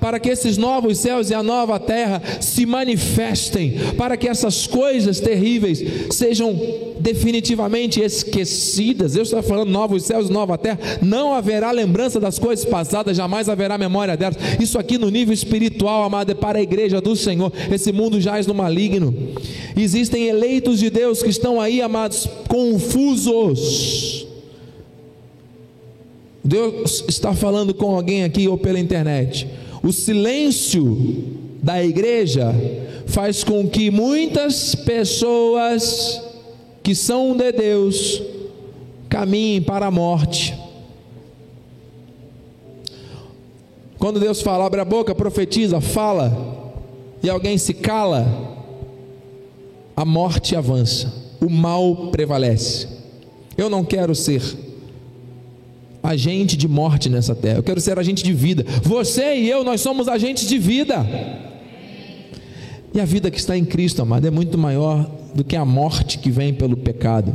para 0.00 0.18
que 0.18 0.28
esses 0.28 0.56
novos 0.56 0.98
céus 0.98 1.30
e 1.30 1.34
a 1.34 1.42
nova 1.42 1.78
terra 1.78 2.22
se 2.40 2.66
manifestem, 2.66 3.74
para 3.96 4.16
que 4.16 4.28
essas 4.28 4.66
coisas 4.66 5.20
terríveis 5.20 5.82
sejam 6.10 6.58
definitivamente 6.98 8.00
esquecidas. 8.00 9.12
Deus 9.12 9.28
está 9.28 9.42
falando 9.42 9.70
novos 9.70 10.04
céus 10.04 10.28
e 10.28 10.32
nova 10.32 10.56
terra, 10.56 10.78
não 11.02 11.34
haverá 11.34 11.70
lembrança 11.70 12.18
das 12.18 12.38
coisas 12.38 12.64
passadas, 12.64 13.16
jamais 13.16 13.48
haverá 13.48 13.76
memória 13.76 14.16
delas. 14.16 14.36
Isso 14.60 14.78
aqui 14.78 14.98
no 14.98 15.10
nível 15.10 15.34
espiritual, 15.34 16.04
amado, 16.04 16.32
é 16.32 16.34
para 16.34 16.58
a 16.58 16.62
igreja 16.62 17.00
do 17.00 17.14
Senhor. 17.16 17.52
Esse 17.70 17.92
mundo 17.92 18.20
jaz 18.20 18.46
no 18.46 18.54
maligno. 18.54 19.14
Existem 19.76 20.26
eleitos 20.26 20.78
de 20.78 20.90
Deus 20.90 21.22
que 21.22 21.30
estão 21.30 21.60
aí, 21.60 21.80
amados, 21.82 22.28
confusos. 22.48 24.26
Deus 26.42 27.02
está 27.08 27.32
falando 27.34 27.72
com 27.72 27.96
alguém 27.96 28.22
aqui 28.22 28.46
ou 28.46 28.58
pela 28.58 28.78
internet. 28.78 29.48
O 29.84 29.92
silêncio 29.92 30.96
da 31.62 31.84
igreja 31.84 32.54
faz 33.06 33.44
com 33.44 33.68
que 33.68 33.90
muitas 33.90 34.74
pessoas 34.74 36.22
que 36.82 36.94
são 36.94 37.36
de 37.36 37.52
Deus 37.52 38.22
caminhem 39.10 39.60
para 39.60 39.86
a 39.86 39.90
morte. 39.90 40.58
Quando 43.98 44.18
Deus 44.18 44.40
fala, 44.40 44.64
abre 44.64 44.80
a 44.80 44.86
boca, 44.86 45.14
profetiza, 45.14 45.82
fala, 45.82 46.32
e 47.22 47.28
alguém 47.28 47.58
se 47.58 47.74
cala, 47.74 48.26
a 49.94 50.04
morte 50.04 50.56
avança, 50.56 51.12
o 51.42 51.50
mal 51.50 52.08
prevalece. 52.10 52.88
Eu 53.54 53.68
não 53.68 53.84
quero 53.84 54.14
ser 54.14 54.42
agente 56.04 56.54
de 56.54 56.68
morte 56.68 57.08
nessa 57.08 57.34
terra. 57.34 57.56
Eu 57.56 57.62
quero 57.62 57.80
ser 57.80 57.98
agente 57.98 58.22
de 58.22 58.34
vida. 58.34 58.62
Você 58.82 59.36
e 59.36 59.48
eu, 59.48 59.64
nós 59.64 59.80
somos 59.80 60.06
agentes 60.06 60.46
de 60.46 60.58
vida. 60.58 61.04
E 62.92 63.00
a 63.00 63.06
vida 63.06 63.30
que 63.30 63.38
está 63.38 63.56
em 63.56 63.64
Cristo, 63.64 64.02
amado, 64.02 64.26
é 64.26 64.30
muito 64.30 64.58
maior 64.58 65.10
do 65.34 65.42
que 65.42 65.56
a 65.56 65.64
morte 65.64 66.18
que 66.18 66.30
vem 66.30 66.52
pelo 66.52 66.76
pecado. 66.76 67.34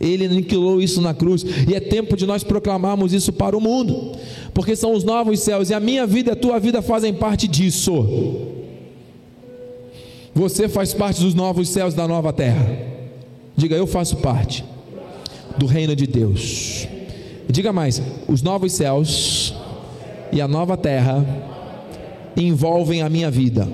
Ele 0.00 0.24
aniquilou 0.24 0.80
isso 0.80 1.00
na 1.00 1.14
cruz, 1.14 1.44
e 1.68 1.74
é 1.74 1.80
tempo 1.80 2.16
de 2.16 2.26
nós 2.26 2.42
proclamarmos 2.42 3.12
isso 3.12 3.32
para 3.32 3.56
o 3.56 3.60
mundo, 3.60 4.12
porque 4.52 4.74
são 4.74 4.92
os 4.92 5.04
novos 5.04 5.40
céus, 5.40 5.70
e 5.70 5.74
a 5.74 5.80
minha 5.80 6.06
vida 6.06 6.30
e 6.30 6.32
a 6.32 6.36
tua 6.36 6.58
vida 6.58 6.82
fazem 6.82 7.14
parte 7.14 7.46
disso. 7.46 8.04
Você 10.34 10.68
faz 10.68 10.92
parte 10.92 11.22
dos 11.22 11.34
novos 11.34 11.68
céus 11.68 11.94
da 11.94 12.06
nova 12.08 12.32
terra. 12.32 12.76
Diga, 13.56 13.74
eu 13.76 13.86
faço 13.86 14.16
parte 14.16 14.64
do 15.56 15.64
reino 15.64 15.96
de 15.96 16.06
Deus. 16.06 16.95
Diga 17.48 17.72
mais: 17.72 18.02
os 18.28 18.42
novos 18.42 18.72
céus 18.72 19.54
e 20.32 20.40
a 20.40 20.48
nova 20.48 20.76
terra 20.76 21.24
envolvem 22.36 23.02
a 23.02 23.08
minha 23.08 23.30
vida. 23.30 23.66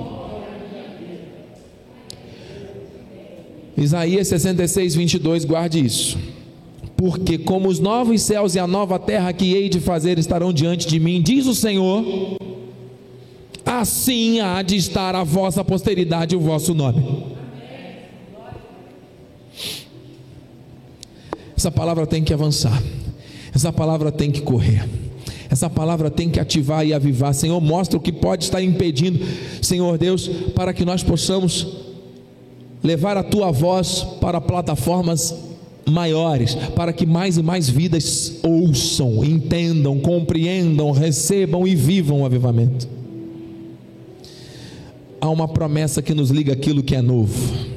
Isaías 3.76 4.28
66, 4.28 4.94
22, 4.94 5.44
guarde 5.44 5.84
isso. 5.84 6.18
porque 7.02 7.36
como 7.36 7.68
os 7.68 7.80
novos 7.80 8.22
céus 8.22 8.54
e 8.54 8.60
a 8.60 8.66
nova 8.68 8.96
terra 8.96 9.32
que 9.32 9.54
hei 9.54 9.68
de 9.68 9.80
fazer 9.80 10.20
estarão 10.20 10.52
diante 10.52 10.86
de 10.86 11.00
mim, 11.00 11.20
diz 11.20 11.46
o 11.46 11.54
Senhor, 11.54 12.04
assim 13.66 14.38
há 14.38 14.62
de 14.62 14.76
estar 14.76 15.16
a 15.16 15.24
vossa 15.24 15.64
posteridade 15.64 16.36
e 16.36 16.38
o 16.38 16.40
vosso 16.40 16.72
nome. 16.72 17.26
Essa 21.56 21.72
palavra 21.72 22.06
tem 22.06 22.22
que 22.22 22.32
avançar, 22.32 22.80
essa 23.54 23.72
palavra 23.72 24.10
tem 24.10 24.30
que 24.30 24.40
correr. 24.40 24.88
Essa 25.50 25.68
palavra 25.68 26.10
tem 26.10 26.30
que 26.30 26.40
ativar 26.40 26.86
e 26.86 26.94
avivar. 26.94 27.34
Senhor, 27.34 27.60
mostra 27.60 27.98
o 27.98 28.00
que 28.00 28.10
pode 28.10 28.44
estar 28.44 28.62
impedindo, 28.62 29.20
Senhor 29.60 29.98
Deus, 29.98 30.26
para 30.54 30.72
que 30.72 30.84
nós 30.84 31.02
possamos 31.02 31.66
levar 32.82 33.16
a 33.16 33.22
tua 33.22 33.50
voz 33.50 34.02
para 34.20 34.40
plataformas 34.40 35.34
maiores, 35.88 36.54
para 36.74 36.92
que 36.92 37.04
mais 37.04 37.36
e 37.36 37.42
mais 37.42 37.68
vidas 37.68 38.40
ouçam, 38.42 39.24
entendam, 39.24 40.00
compreendam, 40.00 40.90
recebam 40.90 41.66
e 41.66 41.74
vivam 41.74 42.22
o 42.22 42.24
avivamento. 42.24 42.88
Há 45.20 45.28
uma 45.28 45.46
promessa 45.46 46.02
que 46.02 46.14
nos 46.14 46.30
liga 46.30 46.52
aquilo 46.52 46.82
que 46.82 46.96
é 46.96 47.02
novo. 47.02 47.72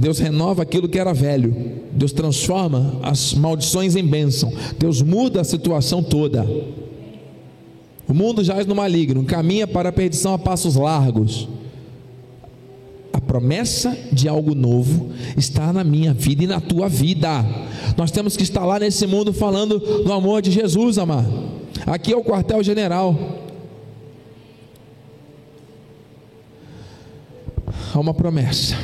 Deus 0.00 0.18
renova 0.18 0.62
aquilo 0.62 0.88
que 0.88 0.98
era 0.98 1.12
velho. 1.12 1.54
Deus 1.92 2.10
transforma 2.12 2.98
as 3.02 3.34
maldições 3.34 3.94
em 3.96 4.04
bênção. 4.04 4.52
Deus 4.78 5.02
muda 5.02 5.42
a 5.42 5.44
situação 5.44 6.02
toda. 6.02 6.46
O 8.08 8.14
mundo 8.14 8.42
jaz 8.42 8.66
no 8.66 8.74
maligno, 8.74 9.24
caminha 9.24 9.66
para 9.66 9.90
a 9.90 9.92
perdição 9.92 10.32
a 10.32 10.38
passos 10.38 10.74
largos. 10.74 11.48
A 13.12 13.20
promessa 13.20 13.96
de 14.10 14.28
algo 14.28 14.54
novo 14.54 15.10
está 15.36 15.72
na 15.72 15.84
minha 15.84 16.14
vida 16.14 16.44
e 16.44 16.46
na 16.46 16.60
tua 16.60 16.88
vida. 16.88 17.44
Nós 17.96 18.10
temos 18.10 18.36
que 18.36 18.42
estar 18.42 18.64
lá 18.64 18.78
nesse 18.78 19.06
mundo 19.06 19.32
falando 19.32 19.78
do 19.78 20.12
amor 20.12 20.40
de 20.40 20.50
Jesus, 20.50 20.96
amado. 20.96 21.60
Aqui 21.86 22.12
é 22.12 22.16
o 22.16 22.24
quartel-general. 22.24 23.16
Há 27.92 27.98
uma 27.98 28.14
promessa. 28.14 28.76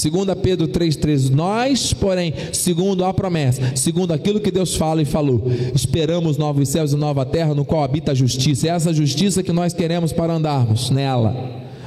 2 0.00 0.38
Pedro 0.40 0.68
3,13: 0.68 1.30
Nós, 1.30 1.92
porém, 1.92 2.32
segundo 2.52 3.04
a 3.04 3.12
promessa, 3.12 3.74
segundo 3.74 4.12
aquilo 4.12 4.38
que 4.38 4.52
Deus 4.52 4.76
fala 4.76 5.02
e 5.02 5.04
falou, 5.04 5.42
esperamos 5.74 6.36
novos 6.36 6.68
céus 6.68 6.92
e 6.92 6.96
nova 6.96 7.26
terra, 7.26 7.52
no 7.52 7.64
qual 7.64 7.82
habita 7.82 8.12
a 8.12 8.14
justiça. 8.14 8.68
É 8.68 8.70
essa 8.70 8.94
justiça 8.94 9.42
que 9.42 9.52
nós 9.52 9.74
queremos 9.74 10.12
para 10.12 10.32
andarmos 10.32 10.90
nela. 10.90 11.34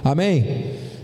Amém? 0.04 0.46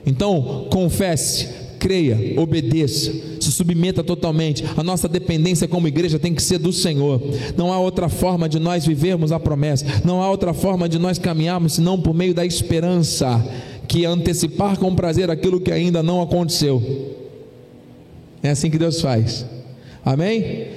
Então, 0.05 0.67
confesse, 0.69 1.47
creia, 1.79 2.39
obedeça, 2.39 3.13
se 3.39 3.51
submeta 3.51 4.03
totalmente. 4.03 4.65
A 4.75 4.83
nossa 4.83 5.07
dependência 5.07 5.67
como 5.67 5.87
igreja 5.87 6.19
tem 6.19 6.33
que 6.33 6.43
ser 6.43 6.57
do 6.57 6.73
Senhor. 6.73 7.21
Não 7.55 7.71
há 7.71 7.79
outra 7.79 8.09
forma 8.09 8.49
de 8.49 8.59
nós 8.59 8.85
vivermos 8.85 9.31
a 9.31 9.39
promessa, 9.39 9.85
não 10.03 10.21
há 10.21 10.29
outra 10.29 10.53
forma 10.53 10.89
de 10.89 10.99
nós 10.99 11.17
caminharmos 11.17 11.73
senão 11.73 11.99
por 11.99 12.13
meio 12.13 12.33
da 12.33 12.45
esperança 12.45 13.45
que 13.87 14.05
antecipar 14.05 14.77
com 14.77 14.93
prazer 14.93 15.31
aquilo 15.31 15.59
que 15.59 15.71
ainda 15.71 16.03
não 16.03 16.21
aconteceu. 16.21 17.15
É 18.43 18.49
assim 18.49 18.69
que 18.69 18.77
Deus 18.77 19.01
faz. 19.01 19.45
Amém? 20.03 20.67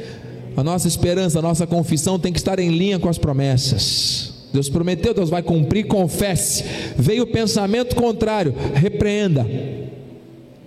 A 0.57 0.62
nossa 0.62 0.88
esperança, 0.88 1.38
a 1.38 1.43
nossa 1.43 1.67
confissão 1.67 2.19
tem 2.19 2.33
que 2.33 2.38
estar 2.38 2.59
em 2.59 2.71
linha 2.71 2.99
com 2.99 3.09
as 3.09 3.19
promessas. 3.19 4.35
Deus 4.52 4.69
prometeu, 4.69 5.14
Deus 5.14 5.31
vai 5.31 5.43
cumprir, 5.43 5.87
confesse. 5.87 6.64
Veio 6.97 7.23
o 7.23 7.26
pensamento 7.26 7.95
contrário, 7.95 8.55
repreenda. 8.75 9.47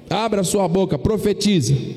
Abra 0.09 0.43
sua 0.43 0.67
boca, 0.67 0.97
profetize. 0.97 1.95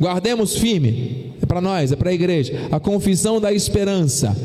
Guardemos 0.00 0.56
firme, 0.56 1.32
é 1.42 1.46
para 1.46 1.60
nós, 1.60 1.92
é 1.92 1.96
para 1.96 2.10
a 2.10 2.14
igreja, 2.14 2.68
a 2.70 2.80
confissão 2.80 3.40
da 3.40 3.52
esperança 3.52 4.36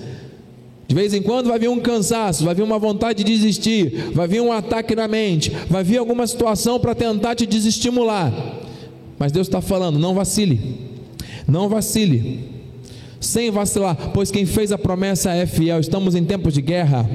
de 0.89 0.95
vez 0.95 1.13
em 1.13 1.21
quando 1.21 1.49
vai 1.49 1.59
vir 1.59 1.69
um 1.69 1.79
cansaço, 1.79 2.43
vai 2.43 2.55
vir 2.55 2.63
uma 2.63 2.79
vontade 2.79 3.23
de 3.23 3.31
desistir, 3.31 4.09
vai 4.11 4.27
vir 4.27 4.41
um 4.41 4.51
ataque 4.51 4.95
na 4.95 5.07
mente, 5.07 5.51
vai 5.69 5.83
vir 5.83 5.99
alguma 5.99 6.25
situação 6.25 6.79
para 6.79 6.95
tentar 6.95 7.35
te 7.35 7.45
desestimular. 7.45 8.33
Mas 9.19 9.31
Deus 9.31 9.45
está 9.45 9.61
falando: 9.61 9.99
não 9.99 10.15
vacile, 10.15 10.59
não 11.47 11.69
vacile, 11.69 12.39
sem 13.19 13.51
vacilar, 13.51 14.09
pois 14.15 14.31
quem 14.31 14.47
fez 14.47 14.71
a 14.71 14.79
promessa 14.79 15.31
é 15.31 15.45
fiel. 15.45 15.79
Estamos 15.79 16.15
em 16.15 16.25
tempos 16.25 16.55
de 16.55 16.61
guerra, 16.63 17.07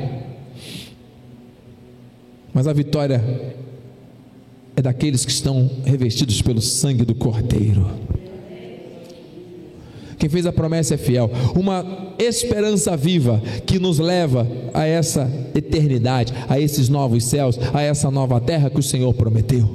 mas 2.52 2.68
a 2.68 2.72
vitória 2.72 3.24
é 4.76 4.82
daqueles 4.82 5.24
que 5.24 5.32
estão 5.32 5.68
revestidos 5.84 6.40
pelo 6.40 6.62
sangue 6.62 7.04
do 7.04 7.16
Cordeiro. 7.16 7.90
Quem 10.18 10.28
fez 10.28 10.46
a 10.46 10.52
promessa 10.52 10.94
é 10.94 10.96
fiel. 10.96 11.30
Uma 11.54 11.84
esperança 12.18 12.96
viva 12.96 13.42
que 13.66 13.78
nos 13.78 13.98
leva 13.98 14.46
a 14.72 14.86
essa 14.86 15.30
eternidade, 15.54 16.32
a 16.48 16.58
esses 16.58 16.88
novos 16.88 17.24
céus, 17.24 17.58
a 17.72 17.82
essa 17.82 18.10
nova 18.10 18.40
terra 18.40 18.70
que 18.70 18.80
o 18.80 18.82
Senhor 18.82 19.12
prometeu. 19.14 19.68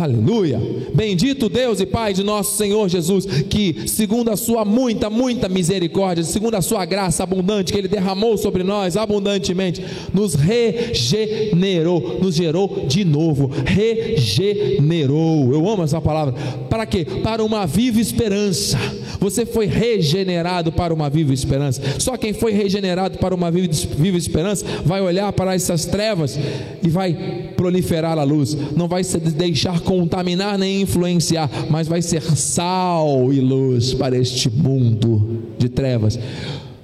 Aleluia! 0.00 0.60
Bendito 0.94 1.48
Deus 1.48 1.80
e 1.80 1.86
Pai 1.86 2.12
de 2.12 2.22
nosso 2.22 2.56
Senhor 2.56 2.88
Jesus, 2.88 3.24
que, 3.24 3.88
segundo 3.88 4.30
a 4.30 4.36
Sua 4.36 4.64
muita, 4.64 5.08
muita 5.08 5.48
misericórdia, 5.48 6.22
segundo 6.22 6.54
a 6.54 6.62
Sua 6.62 6.84
graça 6.84 7.22
abundante 7.22 7.72
que 7.72 7.78
Ele 7.78 7.88
derramou 7.88 8.36
sobre 8.36 8.62
nós 8.62 8.96
abundantemente, 8.96 9.82
nos 10.12 10.34
regenerou, 10.34 12.18
nos 12.20 12.34
gerou 12.34 12.84
de 12.86 13.04
novo, 13.04 13.50
regenerou. 13.64 15.52
Eu 15.52 15.68
amo 15.68 15.82
essa 15.82 16.00
palavra. 16.00 16.34
Para 16.68 16.84
quê? 16.84 17.06
Para 17.22 17.42
uma 17.42 17.66
viva 17.66 18.00
esperança. 18.00 18.78
Você 19.18 19.46
foi 19.46 19.66
regenerado 19.66 20.70
para 20.72 20.92
uma 20.92 21.08
viva 21.08 21.32
esperança. 21.32 21.80
Só 21.98 22.16
quem 22.16 22.32
foi 22.32 22.52
regenerado 22.52 23.18
para 23.18 23.34
uma 23.34 23.50
viva 23.50 24.16
esperança 24.18 24.64
vai 24.84 25.00
olhar 25.00 25.32
para 25.32 25.54
essas 25.54 25.86
trevas 25.86 26.38
e 26.82 26.88
vai 26.88 27.14
proliferar 27.56 28.18
a 28.18 28.22
luz, 28.22 28.56
não 28.76 28.86
vai 28.86 29.02
se 29.02 29.18
deixar 29.18 29.80
contaminar 29.86 30.58
nem 30.58 30.82
influenciar, 30.82 31.48
mas 31.70 31.88
vai 31.88 32.02
ser 32.02 32.20
sal 32.22 33.32
e 33.32 33.40
luz 33.40 33.94
para 33.94 34.18
este 34.18 34.50
mundo 34.50 35.44
de 35.58 35.68
trevas. 35.68 36.18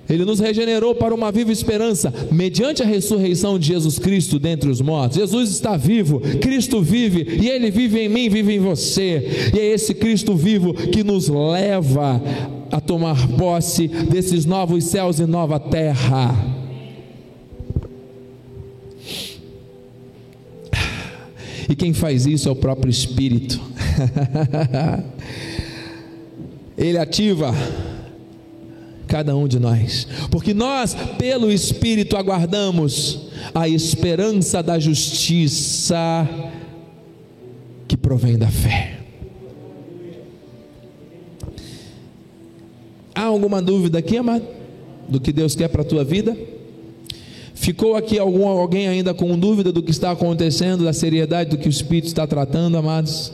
Ele 0.08 0.24
nos 0.24 0.40
regenerou 0.40 0.94
para 0.94 1.14
uma 1.14 1.32
viva 1.32 1.50
esperança, 1.50 2.12
mediante 2.30 2.82
a 2.82 2.86
ressurreição 2.86 3.58
de 3.58 3.68
Jesus 3.68 3.98
Cristo 3.98 4.38
dentre 4.38 4.68
os 4.68 4.80
mortos. 4.80 5.16
Jesus 5.16 5.50
está 5.50 5.76
vivo, 5.76 6.20
Cristo 6.40 6.82
vive, 6.82 7.38
e 7.40 7.48
Ele 7.48 7.70
vive 7.70 8.00
em 8.00 8.08
mim, 8.08 8.28
vive 8.28 8.54
em 8.54 8.58
você. 8.58 9.50
E 9.54 9.58
é 9.58 9.66
esse 9.72 9.94
Cristo 9.94 10.34
vivo 10.34 10.74
que 10.74 11.02
nos 11.02 11.28
leva 11.28 12.22
a 12.70 12.80
tomar 12.80 13.28
posse 13.36 13.88
desses 13.88 14.44
novos 14.44 14.84
céus 14.84 15.18
e 15.18 15.26
nova 15.26 15.58
terra. 15.58 16.61
E 21.68 21.74
quem 21.74 21.92
faz 21.92 22.26
isso 22.26 22.48
é 22.48 22.52
o 22.52 22.56
próprio 22.56 22.90
Espírito. 22.90 23.60
Ele 26.76 26.98
ativa 26.98 27.54
cada 29.06 29.36
um 29.36 29.46
de 29.46 29.58
nós, 29.58 30.08
porque 30.30 30.54
nós, 30.54 30.94
pelo 31.18 31.52
Espírito, 31.52 32.16
aguardamos 32.16 33.28
a 33.54 33.68
esperança 33.68 34.62
da 34.62 34.78
justiça 34.78 36.26
que 37.86 37.96
provém 37.96 38.38
da 38.38 38.48
fé. 38.48 38.98
Há 43.14 43.24
alguma 43.24 43.60
dúvida 43.60 43.98
aqui, 43.98 44.16
amado, 44.16 44.46
do 45.06 45.20
que 45.20 45.30
Deus 45.30 45.54
quer 45.54 45.68
para 45.68 45.82
a 45.82 45.84
tua 45.84 46.02
vida? 46.02 46.34
Ficou 47.62 47.94
aqui 47.94 48.18
algum, 48.18 48.44
alguém 48.48 48.88
ainda 48.88 49.14
com 49.14 49.38
dúvida 49.38 49.70
do 49.70 49.84
que 49.84 49.92
está 49.92 50.10
acontecendo, 50.10 50.82
da 50.82 50.92
seriedade 50.92 51.50
do 51.50 51.56
que 51.56 51.68
o 51.68 51.70
Espírito 51.70 52.08
está 52.08 52.26
tratando, 52.26 52.76
amados? 52.76 53.32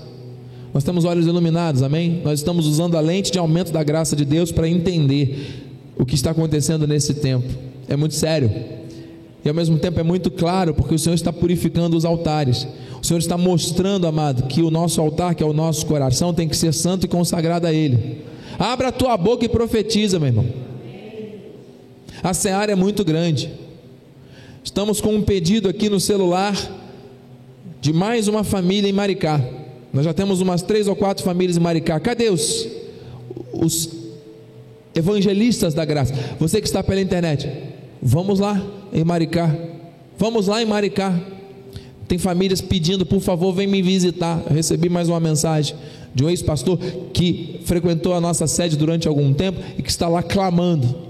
Nós 0.74 0.84
temos 0.84 1.06
olhos 1.06 1.26
iluminados, 1.26 1.82
amém? 1.82 2.20
Nós 2.22 2.40
estamos 2.40 2.66
usando 2.66 2.98
a 2.98 3.00
lente 3.00 3.32
de 3.32 3.38
aumento 3.38 3.72
da 3.72 3.82
graça 3.82 4.14
de 4.14 4.26
Deus 4.26 4.52
para 4.52 4.68
entender 4.68 5.64
o 5.96 6.04
que 6.04 6.14
está 6.14 6.32
acontecendo 6.32 6.86
nesse 6.86 7.14
tempo. 7.14 7.48
É 7.88 7.96
muito 7.96 8.14
sério. 8.16 8.52
E 9.42 9.48
ao 9.48 9.54
mesmo 9.54 9.78
tempo 9.78 9.98
é 9.98 10.02
muito 10.02 10.30
claro, 10.30 10.74
porque 10.74 10.94
o 10.94 10.98
Senhor 10.98 11.14
está 11.14 11.32
purificando 11.32 11.96
os 11.96 12.04
altares. 12.04 12.68
O 13.02 13.06
Senhor 13.06 13.20
está 13.20 13.38
mostrando, 13.38 14.06
amado, 14.06 14.42
que 14.42 14.60
o 14.60 14.70
nosso 14.70 15.00
altar, 15.00 15.34
que 15.34 15.42
é 15.42 15.46
o 15.46 15.54
nosso 15.54 15.86
coração, 15.86 16.34
tem 16.34 16.46
que 16.46 16.54
ser 16.54 16.74
santo 16.74 17.06
e 17.06 17.08
consagrado 17.08 17.66
a 17.66 17.72
Ele. 17.72 18.18
Abra 18.58 18.88
a 18.88 18.92
tua 18.92 19.16
boca 19.16 19.46
e 19.46 19.48
profetiza, 19.48 20.18
meu 20.18 20.28
irmão. 20.28 20.44
A 22.22 22.34
seara 22.34 22.70
é 22.70 22.74
muito 22.74 23.02
grande. 23.02 23.66
Estamos 24.68 25.00
com 25.00 25.14
um 25.14 25.22
pedido 25.22 25.66
aqui 25.66 25.88
no 25.88 25.98
celular 25.98 26.54
de 27.80 27.90
mais 27.90 28.28
uma 28.28 28.44
família 28.44 28.86
em 28.86 28.92
Maricá. 28.92 29.42
Nós 29.94 30.04
já 30.04 30.12
temos 30.12 30.42
umas 30.42 30.60
três 30.60 30.86
ou 30.86 30.94
quatro 30.94 31.24
famílias 31.24 31.56
em 31.56 31.60
Maricá. 31.60 31.98
Cadê 31.98 32.28
os, 32.28 32.68
os 33.50 33.88
evangelistas 34.94 35.72
da 35.72 35.86
graça? 35.86 36.12
Você 36.38 36.60
que 36.60 36.66
está 36.66 36.82
pela 36.82 37.00
internet, 37.00 37.50
vamos 38.02 38.40
lá 38.40 38.62
em 38.92 39.02
Maricá. 39.04 39.56
Vamos 40.18 40.48
lá 40.48 40.60
em 40.62 40.66
Maricá. 40.66 41.18
Tem 42.06 42.18
famílias 42.18 42.60
pedindo, 42.60 43.06
por 43.06 43.20
favor, 43.20 43.54
vem 43.54 43.66
me 43.66 43.80
visitar. 43.80 44.42
Eu 44.50 44.54
recebi 44.54 44.90
mais 44.90 45.08
uma 45.08 45.18
mensagem. 45.18 45.74
de 46.14 46.22
um 46.22 46.28
ex-pastor 46.28 46.78
que 47.14 47.60
frequentou 47.64 48.12
a 48.12 48.20
nossa 48.20 48.46
sede 48.46 48.76
durante 48.76 49.08
algum 49.08 49.32
tempo 49.32 49.60
e 49.78 49.82
que 49.82 49.90
está 49.90 50.08
lá 50.08 50.22
clamando. 50.22 51.07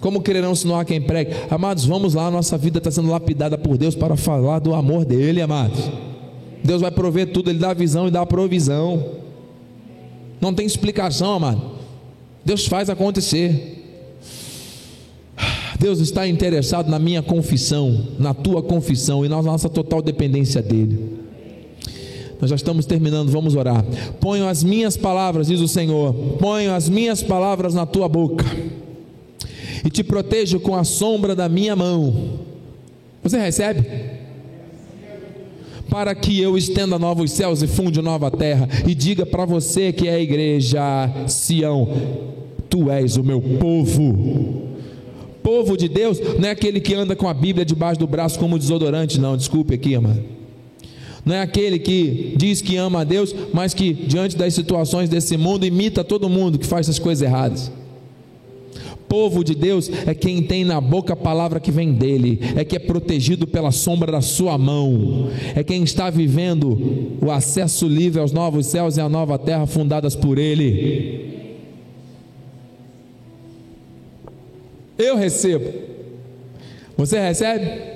Como 0.00 0.22
quererão 0.22 0.54
se 0.54 0.66
não 0.66 0.78
há 0.78 0.84
quem 0.84 1.00
pregue? 1.00 1.32
Amados, 1.50 1.84
vamos 1.84 2.14
lá, 2.14 2.26
a 2.26 2.30
nossa 2.30 2.56
vida 2.56 2.78
está 2.78 2.90
sendo 2.90 3.10
lapidada 3.10 3.58
por 3.58 3.76
Deus 3.76 3.94
para 3.94 4.16
falar 4.16 4.58
do 4.58 4.74
amor 4.74 5.04
dele, 5.04 5.42
amados. 5.42 5.78
Deus 6.64 6.80
vai 6.80 6.90
prover 6.90 7.32
tudo, 7.32 7.50
Ele 7.50 7.58
dá 7.58 7.74
visão 7.74 8.08
e 8.08 8.10
dá 8.10 8.24
provisão. 8.24 9.04
Não 10.40 10.54
tem 10.54 10.64
explicação, 10.64 11.34
amado. 11.34 11.60
Deus 12.44 12.66
faz 12.66 12.88
acontecer. 12.88 13.76
Deus 15.78 16.00
está 16.00 16.26
interessado 16.26 16.90
na 16.90 16.98
minha 16.98 17.22
confissão, 17.22 18.06
na 18.18 18.32
tua 18.32 18.62
confissão 18.62 19.24
e 19.24 19.28
na 19.28 19.42
nossa 19.42 19.68
total 19.68 20.00
dependência 20.00 20.62
dEle. 20.62 21.20
Nós 22.40 22.48
já 22.48 22.56
estamos 22.56 22.86
terminando, 22.86 23.30
vamos 23.30 23.54
orar. 23.54 23.84
Ponho 24.18 24.48
as 24.48 24.64
minhas 24.64 24.96
palavras, 24.96 25.46
diz 25.46 25.60
o 25.60 25.68
Senhor, 25.68 26.14
ponho 26.38 26.74
as 26.74 26.88
minhas 26.88 27.22
palavras 27.22 27.74
na 27.74 27.84
tua 27.84 28.08
boca 28.08 28.44
e 29.84 29.90
te 29.90 30.02
protejo 30.02 30.60
com 30.60 30.76
a 30.76 30.84
sombra 30.84 31.34
da 31.34 31.48
minha 31.48 31.74
mão. 31.74 32.40
Você 33.22 33.38
recebe? 33.38 33.84
Para 35.88 36.14
que 36.14 36.40
eu 36.40 36.56
estenda 36.56 36.98
novos 36.98 37.32
céus 37.32 37.62
e 37.62 37.66
funde 37.66 38.00
nova 38.00 38.30
terra, 38.30 38.68
e 38.86 38.94
diga 38.94 39.26
para 39.26 39.44
você 39.44 39.92
que 39.92 40.08
é 40.08 40.14
a 40.14 40.20
igreja 40.20 40.80
Sião: 41.26 41.88
Tu 42.68 42.90
és 42.90 43.16
o 43.16 43.24
meu 43.24 43.40
povo. 43.40 44.70
Povo 45.42 45.76
de 45.76 45.88
Deus 45.88 46.20
não 46.38 46.48
é 46.48 46.52
aquele 46.52 46.80
que 46.80 46.94
anda 46.94 47.16
com 47.16 47.28
a 47.28 47.34
Bíblia 47.34 47.64
debaixo 47.64 47.98
do 47.98 48.06
braço 48.06 48.38
como 48.38 48.58
desodorante, 48.58 49.18
não, 49.18 49.36
desculpe 49.36 49.74
aqui, 49.74 49.94
amado. 49.94 50.22
Não 51.24 51.34
é 51.34 51.42
aquele 51.42 51.78
que 51.78 52.34
diz 52.36 52.62
que 52.62 52.76
ama 52.76 53.00
a 53.00 53.04
Deus, 53.04 53.34
mas 53.52 53.74
que 53.74 53.92
diante 53.92 54.36
das 54.36 54.54
situações 54.54 55.08
desse 55.08 55.36
mundo 55.36 55.66
imita 55.66 56.04
todo 56.04 56.28
mundo 56.28 56.58
que 56.58 56.66
faz 56.66 56.86
essas 56.86 56.98
coisas 56.98 57.22
erradas 57.22 57.70
povo 59.10 59.42
de 59.42 59.56
Deus 59.56 59.90
é 60.06 60.14
quem 60.14 60.40
tem 60.40 60.64
na 60.64 60.80
boca 60.80 61.14
a 61.14 61.16
palavra 61.16 61.58
que 61.58 61.72
vem 61.72 61.92
dele, 61.92 62.38
é 62.54 62.64
que 62.64 62.76
é 62.76 62.78
protegido 62.78 63.44
pela 63.44 63.72
sombra 63.72 64.12
da 64.12 64.20
sua 64.20 64.56
mão, 64.56 65.28
é 65.56 65.64
quem 65.64 65.82
está 65.82 66.08
vivendo 66.08 67.18
o 67.20 67.28
acesso 67.28 67.88
livre 67.88 68.20
aos 68.20 68.30
novos 68.30 68.66
céus 68.66 68.96
e 68.96 69.00
à 69.00 69.08
nova 69.08 69.36
terra 69.36 69.66
fundadas 69.66 70.14
por 70.14 70.38
ele. 70.38 71.28
Eu 74.96 75.16
recebo. 75.16 75.72
Você 76.96 77.18
recebe? 77.18 77.89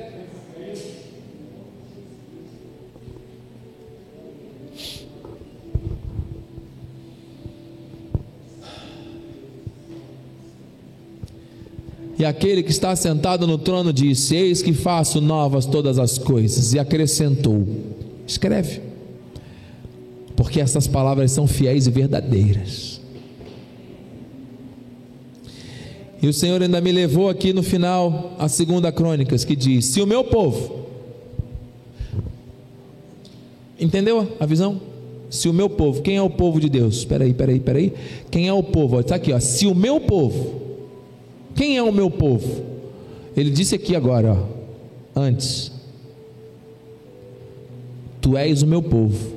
E 12.19 12.25
aquele 12.25 12.63
que 12.63 12.71
está 12.71 12.95
sentado 12.95 13.47
no 13.47 13.59
trono 13.59 13.93
disse: 13.93 14.37
Eis 14.37 14.63
que 14.63 14.73
faço 14.73 15.21
novas 15.21 15.67
todas 15.67 15.99
as 15.99 16.17
coisas. 16.17 16.73
E 16.73 16.79
acrescentou: 16.79 17.67
Escreve, 18.27 18.81
porque 20.37 20.61
essas 20.61 20.87
palavras 20.87 21.33
são 21.33 21.47
fiéis 21.47 21.87
e 21.87 21.91
verdadeiras. 21.91 23.01
E 26.23 26.29
o 26.29 26.33
Senhor 26.33 26.63
ainda 26.63 26.81
me 26.81 26.91
levou 26.91 27.29
aqui 27.29 27.53
no 27.53 27.63
final 27.63 28.35
a 28.39 28.49
segunda 28.49 28.93
Crônicas, 28.93 29.45
que 29.45 29.57
diz: 29.57 29.87
Se 29.87 30.01
o 30.01 30.07
meu 30.07 30.23
povo, 30.23 30.87
entendeu 33.79 34.37
a 34.39 34.47
visão? 34.47 34.81
Se 35.29 35.49
o 35.49 35.53
meu 35.53 35.69
povo, 35.69 36.01
quem 36.01 36.17
é 36.17 36.23
o 36.23 36.31
povo 36.31 36.61
de 36.61 36.69
Deus? 36.69 36.99
Espera 36.99 37.25
aí, 37.25 37.31
espera 37.33 37.51
aí, 37.51 37.59
espera 37.59 37.79
aí. 37.79 37.93
Quem 38.31 38.47
é 38.47 38.53
o 38.53 38.63
povo? 38.63 39.01
Está 39.01 39.17
aqui, 39.17 39.33
ó. 39.33 39.41
Se 39.41 39.67
o 39.67 39.75
meu 39.75 40.01
povo, 40.01 40.64
quem 41.55 41.77
é 41.77 41.83
o 41.83 41.93
meu 41.93 42.11
povo? 42.11 42.65
Ele 43.37 43.51
disse 43.51 43.75
aqui 43.75 43.95
agora, 43.97 44.33
ó, 44.35 45.21
antes: 45.21 45.73
Tu 48.21 48.37
és 48.37 48.63
o 48.63 48.67
meu 48.67 48.83
povo. 48.83 49.35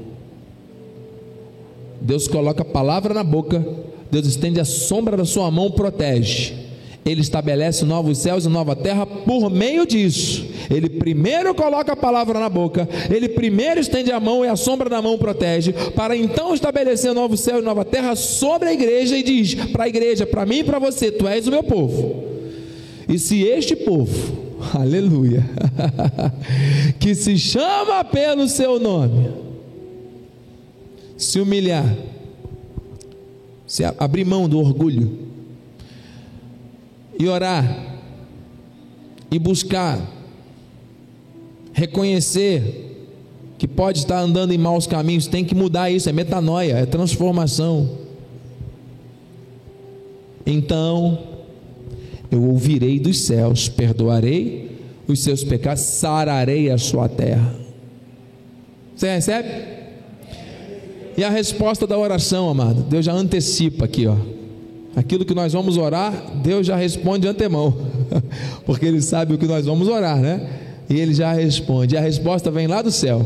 Deus 2.00 2.28
coloca 2.28 2.62
a 2.62 2.66
palavra 2.66 3.14
na 3.14 3.24
boca, 3.24 3.66
Deus 4.12 4.28
estende 4.28 4.60
a 4.60 4.66
sombra 4.66 5.18
da 5.18 5.26
sua 5.26 5.50
mão, 5.52 5.72
protege. 5.72 6.67
Ele 7.08 7.22
estabelece 7.22 7.86
novos 7.86 8.18
céus 8.18 8.44
e 8.44 8.50
nova 8.50 8.76
terra 8.76 9.06
por 9.06 9.50
meio 9.50 9.88
disso. 9.88 10.46
Ele 10.70 10.90
primeiro 10.90 11.56
coloca 11.56 11.94
a 11.94 11.96
palavra 11.96 12.38
na 12.38 12.50
boca, 12.50 12.88
ele 13.10 13.30
primeiro 13.30 13.80
estende 13.80 14.12
a 14.12 14.20
mão 14.20 14.44
e 14.44 14.50
a 14.50 14.58
sombra 14.58 14.90
da 14.90 15.02
mão 15.02 15.18
protege, 15.18 15.72
para 15.96 16.18
então 16.18 16.54
estabelecer 16.54 17.14
novo 17.14 17.38
céu 17.38 17.60
e 17.60 17.62
nova 17.62 17.86
terra 17.86 18.14
sobre 18.18 18.68
a 18.68 18.74
igreja 18.74 19.18
e 19.18 19.24
diz 19.24 19.56
para 19.72 19.86
a 19.86 19.88
igreja, 19.88 20.26
para 20.26 20.46
mim 20.46 20.58
e 20.58 20.64
para 20.66 20.80
você: 20.80 21.10
Tu 21.10 21.26
és 21.26 21.48
o 21.48 21.52
meu 21.52 21.64
povo. 21.64 22.26
E 23.08 23.18
se 23.18 23.42
este 23.42 23.74
povo, 23.74 24.38
aleluia, 24.76 25.46
que 27.00 27.16
se 27.16 27.38
chama 27.38 28.04
pelo 28.04 28.50
seu 28.50 28.82
nome, 28.82 29.30
se 31.16 31.40
humilhar, 31.40 31.96
se 33.66 33.86
abrir 33.98 34.26
mão 34.26 34.50
do 34.50 34.60
orgulho, 34.60 35.27
e 37.20 37.28
orar, 37.28 37.98
e 39.30 39.40
buscar, 39.40 40.00
reconhecer 41.74 42.86
que 43.58 43.68
pode 43.68 44.00
estar 44.00 44.20
andando 44.20 44.54
em 44.54 44.58
maus 44.58 44.86
caminhos, 44.86 45.28
tem 45.28 45.44
que 45.44 45.56
mudar 45.56 45.90
isso, 45.90 46.08
é 46.08 46.14
metanoia, 46.14 46.74
é 46.74 46.86
transformação. 46.86 47.90
Então, 50.46 51.20
eu 52.30 52.44
ouvirei 52.44 53.00
dos 53.00 53.20
céus, 53.22 53.68
perdoarei 53.68 54.78
os 55.08 55.24
seus 55.24 55.44
pecados, 55.44 55.82
sararei 55.82 56.70
a 56.70 56.78
sua 56.78 57.10
terra. 57.10 57.56
Você 58.96 59.14
recebe? 59.14 59.50
E 61.18 61.24
a 61.24 61.30
resposta 61.30 61.88
da 61.88 61.98
oração, 61.98 62.48
amado, 62.50 62.84
Deus 62.84 63.06
já 63.06 63.14
antecipa 63.14 63.86
aqui, 63.86 64.06
ó. 64.06 64.16
Aquilo 64.98 65.24
que 65.24 65.34
nós 65.36 65.54
vamos 65.54 65.78
orar, 65.78 66.12
Deus 66.42 66.66
já 66.66 66.76
responde 66.76 67.20
de 67.20 67.28
antemão, 67.28 67.72
porque 68.66 68.84
Ele 68.84 69.00
sabe 69.00 69.36
o 69.36 69.38
que 69.38 69.46
nós 69.46 69.64
vamos 69.64 69.88
orar, 69.88 70.18
né? 70.18 70.50
E 70.90 71.00
Ele 71.00 71.14
já 71.14 71.32
responde. 71.34 71.94
E 71.94 71.98
a 72.00 72.02
resposta 72.02 72.50
vem 72.50 72.66
lá 72.66 72.82
do 72.82 72.90
céu: 72.90 73.24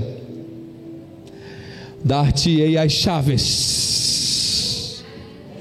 Dar-te-ei 2.03 2.77
as 2.77 2.91
chaves. 2.91 5.01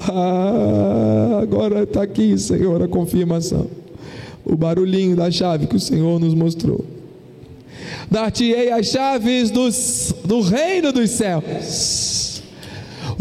Ah, 0.01 1.39
agora 1.41 1.83
está 1.83 2.03
aqui, 2.03 2.37
Senhor, 2.37 2.83
a 2.83 2.89
confirmação. 2.89 3.67
O 4.43 4.57
barulhinho 4.57 5.15
da 5.15 5.31
chave 5.31 5.65
que 5.65 5.77
o 5.77 5.79
Senhor 5.79 6.19
nos 6.19 6.33
mostrou. 6.33 6.85
Dar-te-ei 8.09 8.69
as 8.69 8.87
chaves 8.87 9.49
dos, 9.49 10.13
do 10.25 10.41
reino 10.41 10.91
dos 10.91 11.09
céus. 11.11 12.00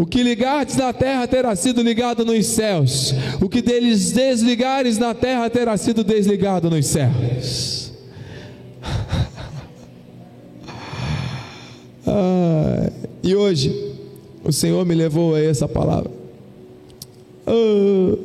O 0.00 0.06
que 0.06 0.22
ligares 0.22 0.76
na 0.76 0.94
terra 0.94 1.28
terá 1.28 1.54
sido 1.54 1.82
ligado 1.82 2.24
nos 2.24 2.46
céus. 2.46 3.12
O 3.38 3.50
que 3.50 3.60
deles 3.60 4.12
desligares 4.12 4.96
na 4.96 5.12
terra 5.12 5.50
terá 5.50 5.76
sido 5.76 6.02
desligado 6.02 6.70
nos 6.70 6.86
céus. 6.86 7.92
Ah, 12.12 12.90
e 13.22 13.36
hoje, 13.36 13.94
o 14.42 14.50
Senhor 14.50 14.84
me 14.84 14.96
levou 14.96 15.36
a 15.36 15.40
essa 15.40 15.68
palavra. 15.68 16.10
Ah, 17.46 18.18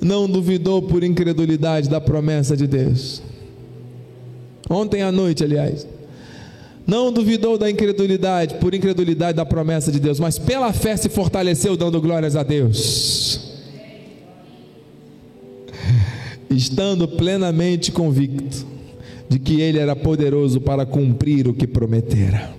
não 0.00 0.26
duvidou 0.26 0.82
por 0.82 1.04
incredulidade 1.04 1.88
da 1.88 2.00
promessa 2.00 2.56
de 2.56 2.66
Deus. 2.66 3.22
Ontem 4.68 5.02
à 5.02 5.12
noite, 5.12 5.44
aliás. 5.44 5.86
Não 6.92 7.10
duvidou 7.10 7.56
da 7.56 7.70
incredulidade, 7.70 8.56
por 8.56 8.74
incredulidade 8.74 9.34
da 9.34 9.46
promessa 9.46 9.90
de 9.90 9.98
Deus, 9.98 10.20
mas 10.20 10.38
pela 10.38 10.74
fé 10.74 10.94
se 10.94 11.08
fortaleceu, 11.08 11.74
dando 11.74 11.98
glórias 11.98 12.36
a 12.36 12.42
Deus. 12.42 13.40
Estando 16.50 17.08
plenamente 17.08 17.90
convicto 17.90 18.66
de 19.26 19.38
que 19.38 19.58
Ele 19.58 19.78
era 19.78 19.96
poderoso 19.96 20.60
para 20.60 20.84
cumprir 20.84 21.48
o 21.48 21.54
que 21.54 21.66
prometera. 21.66 22.50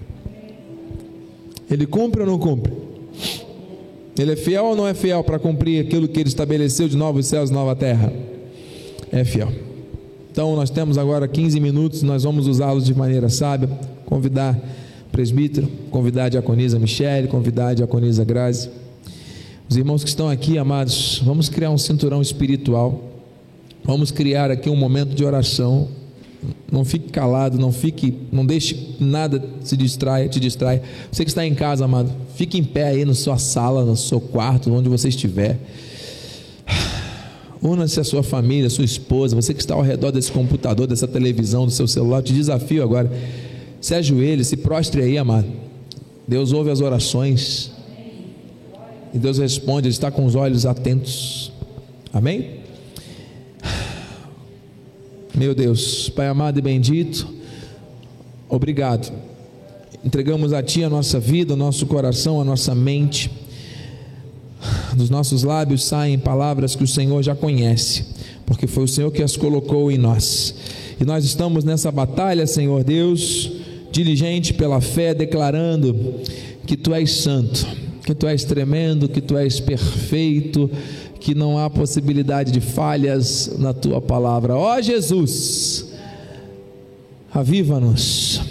Ele 1.69 1.85
cumpre 1.85 2.21
ou 2.21 2.27
não 2.27 2.39
cumpre? 2.39 2.73
Ele 4.17 4.31
é 4.31 4.35
fiel 4.35 4.65
ou 4.65 4.75
não 4.75 4.87
é 4.87 4.95
fiel 4.95 5.23
para 5.23 5.37
cumprir 5.37 5.79
aquilo 5.79 6.07
que 6.07 6.19
Ele 6.19 6.29
estabeleceu 6.29 6.87
de 6.87 6.97
novos 6.97 7.27
céus 7.27 7.51
e 7.51 7.53
nova 7.53 7.75
terra? 7.75 8.11
É 9.11 9.23
fiel. 9.23 9.53
Então 10.31 10.55
nós 10.55 10.71
temos 10.71 10.97
agora 10.97 11.27
15 11.27 11.59
minutos, 11.59 12.01
nós 12.01 12.23
vamos 12.23 12.47
usá-los 12.47 12.83
de 12.83 12.95
maneira 12.95 13.29
sábia 13.29 13.92
convidar 14.05 14.59
presbítero, 15.11 15.67
convidar 15.91 16.25
a 16.25 16.29
diaconisa 16.29 16.79
Michele, 16.79 17.27
convidar 17.27 17.69
a 17.69 17.73
diaconisa 17.73 18.25
Grazi. 18.25 18.69
Os 19.69 19.77
irmãos 19.77 20.03
que 20.03 20.09
estão 20.09 20.29
aqui, 20.29 20.57
amados, 20.57 21.21
vamos 21.23 21.49
criar 21.49 21.69
um 21.69 21.77
cinturão 21.77 22.21
espiritual. 22.21 23.11
Vamos 23.83 24.11
criar 24.11 24.49
aqui 24.49 24.69
um 24.69 24.75
momento 24.75 25.13
de 25.13 25.23
oração. 25.23 25.87
Não 26.71 26.83
fique 26.83 27.09
calado, 27.09 27.57
não 27.57 27.71
fique, 27.71 28.17
não 28.31 28.45
deixe 28.45 28.95
nada 28.99 29.43
se 29.63 29.77
distraia, 29.77 30.27
te 30.27 30.39
distraia. 30.39 30.81
Você 31.11 31.23
que 31.23 31.31
está 31.31 31.45
em 31.45 31.53
casa, 31.53 31.85
amado, 31.85 32.11
fique 32.35 32.57
em 32.57 32.63
pé 32.63 32.87
aí 32.87 33.05
na 33.05 33.13
sua 33.13 33.37
sala, 33.37 33.85
no 33.85 33.95
seu 33.95 34.19
quarto, 34.19 34.73
onde 34.73 34.89
você 34.89 35.09
estiver. 35.09 35.59
Una-se 37.61 37.99
a 37.99 38.03
sua 38.03 38.23
família, 38.23 38.67
a 38.67 38.69
sua 38.69 38.83
esposa, 38.83 39.35
você 39.35 39.53
que 39.53 39.61
está 39.61 39.73
ao 39.73 39.81
redor 39.81 40.11
desse 40.11 40.31
computador, 40.31 40.85
dessa 40.85 41.07
televisão, 41.07 41.65
do 41.65 41.71
seu 41.71 41.87
celular, 41.87 42.21
te 42.21 42.33
desafio 42.33 42.83
agora. 42.83 43.09
Se 43.83 43.93
ajoelhe, 43.93 44.45
se 44.45 44.55
prostre 44.55 45.01
aí, 45.01 45.17
amado. 45.17 45.45
Deus 46.25 46.53
ouve 46.53 46.71
as 46.71 46.79
orações. 46.79 47.69
E 49.13 49.19
Deus 49.19 49.39
responde, 49.39 49.89
Ele 49.89 49.93
está 49.93 50.09
com 50.09 50.25
os 50.25 50.35
olhos 50.35 50.65
atentos. 50.65 51.51
Amém? 52.13 52.61
Meu 55.35 55.53
Deus, 55.53 56.07
Pai 56.07 56.29
amado 56.29 56.59
e 56.59 56.61
bendito, 56.61 57.27
obrigado. 58.47 59.11
Entregamos 60.01 60.53
a 60.53 60.63
Ti 60.63 60.85
a 60.85 60.89
nossa 60.89 61.19
vida, 61.19 61.53
o 61.53 61.57
nosso 61.57 61.85
coração, 61.85 62.39
a 62.39 62.45
nossa 62.45 62.73
mente. 62.73 63.29
Dos 64.95 65.09
nossos 65.09 65.43
lábios 65.43 65.83
saem 65.83 66.17
palavras 66.17 66.73
que 66.73 66.85
o 66.85 66.87
Senhor 66.87 67.21
já 67.21 67.35
conhece, 67.35 68.05
porque 68.45 68.65
foi 68.65 68.85
o 68.85 68.87
Senhor 68.87 69.11
que 69.11 69.21
as 69.21 69.35
colocou 69.35 69.91
em 69.91 69.97
nós. 69.97 70.55
E 71.01 71.03
nós 71.03 71.25
estamos 71.25 71.65
nessa 71.65 71.91
batalha, 71.91 72.47
Senhor 72.47 72.81
Deus, 72.81 73.52
diligente 73.93 74.55
pela 74.55 74.81
fé, 74.81 75.13
declarando 75.13 75.95
que 76.65 76.75
Tu 76.75 76.93
és 76.93 77.11
santo, 77.11 77.65
que 78.03 78.15
Tu 78.15 78.27
és 78.27 78.43
tremendo, 78.43 79.07
que 79.07 79.21
Tu 79.21 79.37
és 79.37 79.59
perfeito 79.59 80.69
que 81.19 81.35
não 81.35 81.57
há 81.57 81.69
possibilidade 81.69 82.51
de 82.51 82.59
falhas 82.59 83.55
na 83.57 83.71
tua 83.71 84.01
palavra. 84.01 84.57
Ó 84.57 84.81
Jesus, 84.81 85.85
aviva-nos, 87.31 88.41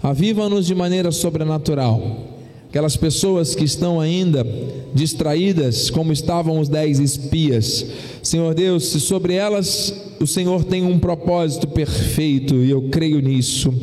aviva-nos 0.00 0.66
de 0.66 0.74
maneira 0.74 1.10
sobrenatural. 1.10 2.28
Aquelas 2.68 2.96
pessoas 2.96 3.56
que 3.56 3.64
estão 3.64 4.00
ainda 4.00 4.46
distraídas, 4.94 5.90
como 5.90 6.12
estavam 6.12 6.60
os 6.60 6.68
dez 6.68 7.00
espias, 7.00 7.84
Senhor 8.22 8.54
Deus, 8.54 8.86
se 8.86 9.00
sobre 9.00 9.34
elas 9.34 9.92
o 10.20 10.26
Senhor 10.26 10.64
tem 10.64 10.84
um 10.84 10.98
propósito 10.98 11.66
perfeito 11.66 12.54
e 12.56 12.70
eu 12.70 12.82
creio 12.90 13.20
nisso. 13.20 13.74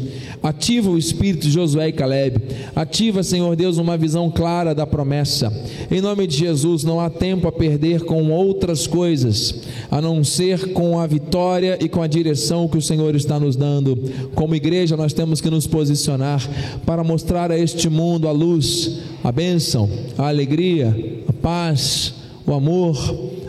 Ativa 0.47 0.89
o 0.89 0.97
espírito 0.97 1.45
de 1.45 1.51
Josué 1.51 1.89
e 1.89 1.91
Caleb. 1.91 2.39
Ativa, 2.73 3.21
Senhor 3.21 3.53
Deus, 3.53 3.77
uma 3.77 3.97
visão 3.97 4.31
clara 4.31 4.73
da 4.73 4.87
promessa. 4.87 5.51
Em 5.91 5.99
nome 5.99 6.25
de 6.25 6.37
Jesus, 6.37 6.85
não 6.85 7.01
há 7.01 7.09
tempo 7.09 7.49
a 7.49 7.51
perder 7.51 8.05
com 8.05 8.31
outras 8.31 8.87
coisas, 8.87 9.63
a 9.91 9.99
não 9.99 10.23
ser 10.23 10.71
com 10.71 11.01
a 11.01 11.05
vitória 11.05 11.77
e 11.81 11.89
com 11.89 12.01
a 12.01 12.07
direção 12.07 12.69
que 12.69 12.77
o 12.77 12.81
Senhor 12.81 13.13
está 13.13 13.37
nos 13.37 13.57
dando. 13.57 14.01
Como 14.35 14.55
igreja, 14.55 14.95
nós 14.95 15.11
temos 15.11 15.41
que 15.41 15.49
nos 15.49 15.67
posicionar 15.67 16.41
para 16.85 17.03
mostrar 17.03 17.51
a 17.51 17.59
este 17.59 17.89
mundo 17.89 18.25
a 18.25 18.31
luz, 18.31 18.99
a 19.25 19.33
bênção, 19.33 19.89
a 20.17 20.29
alegria, 20.29 20.95
a 21.27 21.33
paz, 21.33 22.13
o 22.45 22.53
amor, 22.53 22.95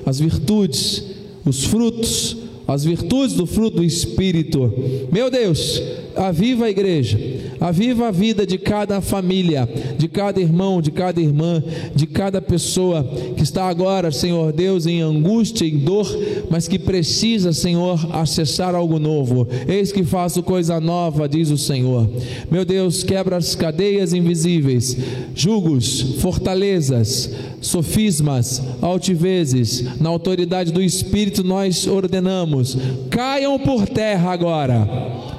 as 0.05 0.19
virtudes, 0.19 1.05
os 1.47 1.63
frutos 1.63 2.39
as 2.69 2.85
virtudes 2.85 3.35
do 3.35 3.47
fruto 3.47 3.79
do 3.79 3.83
Espírito. 3.83 4.71
Meu 5.11 5.31
Deus, 5.31 5.83
aviva 6.19 6.67
a 6.67 6.71
igreja, 6.71 7.19
aviva 7.61 8.09
a 8.09 8.11
vida 8.11 8.45
de 8.45 8.59
cada 8.59 9.01
família, 9.01 9.69
de 9.97 10.09
cada 10.09 10.41
irmão, 10.41 10.83
de 10.83 10.91
cada 10.91 11.21
irmã, 11.21 11.63
de 11.95 12.07
cada 12.07 12.43
pessoa 12.43 13.05
que 13.37 13.43
está 13.43 13.69
agora, 13.69 14.11
Senhor 14.11 14.53
Deus, 14.53 14.87
em 14.87 15.01
angústia, 15.01 15.65
em 15.65 15.79
dor, 15.79 16.07
mas 16.51 16.67
que 16.67 16.79
precisa, 16.79 17.53
Senhor, 17.53 18.09
acessar 18.13 18.75
algo 18.75 18.99
novo. 18.99 19.47
Eis 19.69 19.93
que 19.93 20.03
faço 20.03 20.43
coisa 20.43 20.81
nova, 20.81 21.29
diz 21.29 21.51
o 21.51 21.59
Senhor. 21.59 22.09
Meu 22.51 22.65
Deus, 22.65 23.05
quebra 23.05 23.37
as 23.37 23.55
cadeias 23.55 24.13
invisíveis, 24.13 24.97
julgos, 25.35 26.17
fortalezas, 26.21 27.31
sofismas, 27.61 28.63
altivezes, 28.83 30.01
na 30.01 30.09
autoridade 30.09 30.73
do 30.73 30.83
Espírito 30.83 31.45
nós 31.45 31.87
ordenamos, 31.87 32.77
caiam 33.11 33.59
por 33.59 33.87
terra 33.87 34.33
agora. 34.33 35.38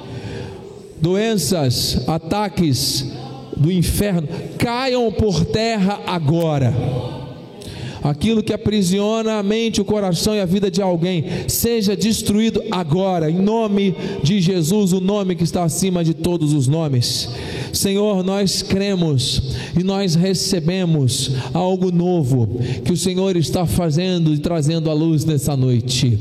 Doenças, 1.00 2.08
ataques 2.08 3.06
do 3.56 3.70
inferno, 3.70 4.28
caiam 4.58 5.10
por 5.12 5.44
terra 5.44 6.00
agora 6.06 6.74
aquilo 8.02 8.42
que 8.42 8.52
aprisiona 8.52 9.38
a 9.38 9.42
mente, 9.42 9.80
o 9.80 9.84
coração 9.84 10.34
e 10.34 10.40
a 10.40 10.46
vida 10.46 10.70
de 10.70 10.80
alguém, 10.80 11.24
seja 11.48 11.96
destruído 11.96 12.62
agora, 12.70 13.30
em 13.30 13.36
nome 13.36 13.94
de 14.22 14.40
Jesus, 14.40 14.92
o 14.92 15.00
nome 15.00 15.36
que 15.36 15.44
está 15.44 15.64
acima 15.64 16.02
de 16.02 16.14
todos 16.14 16.52
os 16.52 16.66
nomes. 16.66 17.28
Senhor, 17.72 18.24
nós 18.24 18.62
cremos 18.62 19.49
e 19.78 19.82
nós 19.82 20.14
recebemos 20.14 21.32
algo 21.52 21.90
novo 21.90 22.48
que 22.84 22.92
o 22.92 22.96
Senhor 22.96 23.36
está 23.36 23.66
fazendo 23.66 24.32
e 24.34 24.38
trazendo 24.38 24.90
à 24.90 24.92
luz 24.92 25.24
nessa 25.24 25.56
noite. 25.56 26.18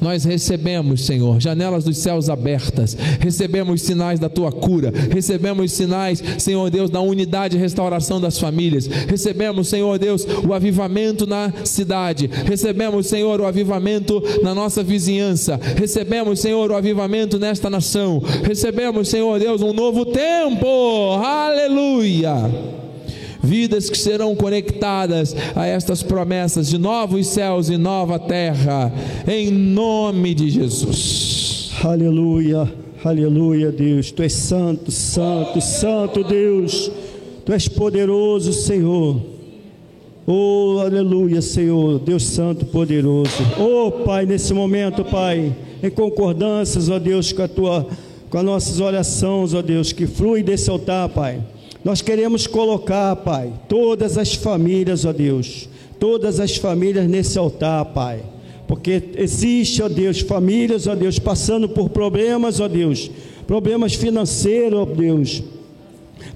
Nós 0.00 0.24
recebemos, 0.24 1.04
Senhor, 1.04 1.40
janelas 1.40 1.84
dos 1.84 1.98
céus 1.98 2.28
abertas, 2.28 2.96
recebemos 3.20 3.82
sinais 3.82 4.18
da 4.18 4.28
tua 4.28 4.52
cura, 4.52 4.92
recebemos 5.10 5.72
sinais, 5.72 6.22
Senhor 6.38 6.70
Deus, 6.70 6.90
da 6.90 7.00
unidade 7.00 7.56
e 7.56 7.60
restauração 7.60 8.20
das 8.20 8.38
famílias, 8.38 8.86
recebemos, 8.86 9.68
Senhor 9.68 9.98
Deus, 9.98 10.26
o 10.46 10.52
avivamento 10.52 11.26
na 11.26 11.52
cidade, 11.64 12.28
recebemos, 12.44 13.06
Senhor, 13.06 13.40
o 13.40 13.46
avivamento 13.46 14.22
na 14.42 14.54
nossa 14.54 14.82
vizinhança, 14.82 15.58
recebemos, 15.76 16.40
Senhor, 16.40 16.70
o 16.70 16.76
avivamento 16.76 17.38
nesta 17.38 17.70
nação, 17.70 18.22
recebemos, 18.42 19.08
Senhor 19.08 19.38
Deus, 19.38 19.62
um 19.62 19.72
novo 19.72 20.04
tempo. 20.06 21.12
Aleluia. 21.22 22.71
Vidas 23.42 23.90
que 23.90 23.98
serão 23.98 24.36
conectadas 24.36 25.34
a 25.56 25.66
estas 25.66 26.02
promessas 26.02 26.68
de 26.68 26.78
novos 26.78 27.26
céus 27.26 27.68
e 27.68 27.76
nova 27.76 28.18
terra, 28.18 28.92
em 29.26 29.50
nome 29.50 30.32
de 30.32 30.48
Jesus. 30.48 31.72
Aleluia, 31.82 32.72
aleluia, 33.04 33.72
Deus. 33.72 34.12
Tu 34.12 34.22
és 34.22 34.32
santo, 34.32 34.92
santo, 34.92 35.60
santo, 35.60 36.22
Deus. 36.22 36.90
Tu 37.44 37.52
és 37.52 37.66
poderoso, 37.66 38.52
Senhor. 38.52 39.20
Oh, 40.24 40.78
aleluia, 40.78 41.42
Senhor, 41.42 41.98
Deus 41.98 42.24
Santo, 42.24 42.64
poderoso. 42.66 43.42
Oh, 43.58 43.90
Pai, 44.04 44.24
nesse 44.24 44.54
momento, 44.54 45.04
Pai, 45.04 45.52
em 45.82 45.90
concordâncias, 45.90 46.88
ó 46.88 47.00
Deus, 47.00 47.32
com 47.32 47.42
a 47.42 47.48
tua 47.48 47.88
com 48.30 48.38
as 48.38 48.44
nossas 48.44 48.80
orações, 48.80 49.52
ó 49.52 49.60
Deus, 49.60 49.92
que 49.92 50.06
flui 50.06 50.42
desse 50.42 50.70
altar, 50.70 51.06
Pai. 51.10 51.38
Nós 51.84 52.00
queremos 52.00 52.46
colocar, 52.46 53.16
Pai, 53.16 53.52
todas 53.68 54.16
as 54.16 54.34
famílias, 54.34 55.04
ó 55.04 55.12
Deus, 55.12 55.68
todas 55.98 56.38
as 56.38 56.56
famílias 56.56 57.08
nesse 57.08 57.38
altar, 57.38 57.84
Pai. 57.86 58.20
Porque 58.68 59.02
existe, 59.16 59.82
ó 59.82 59.88
Deus, 59.88 60.20
famílias, 60.20 60.86
ó 60.86 60.94
Deus, 60.94 61.18
passando 61.18 61.68
por 61.68 61.90
problemas, 61.90 62.60
ó 62.60 62.68
Deus, 62.68 63.10
problemas 63.46 63.94
financeiros, 63.94 64.78
ó 64.78 64.84
Deus, 64.84 65.42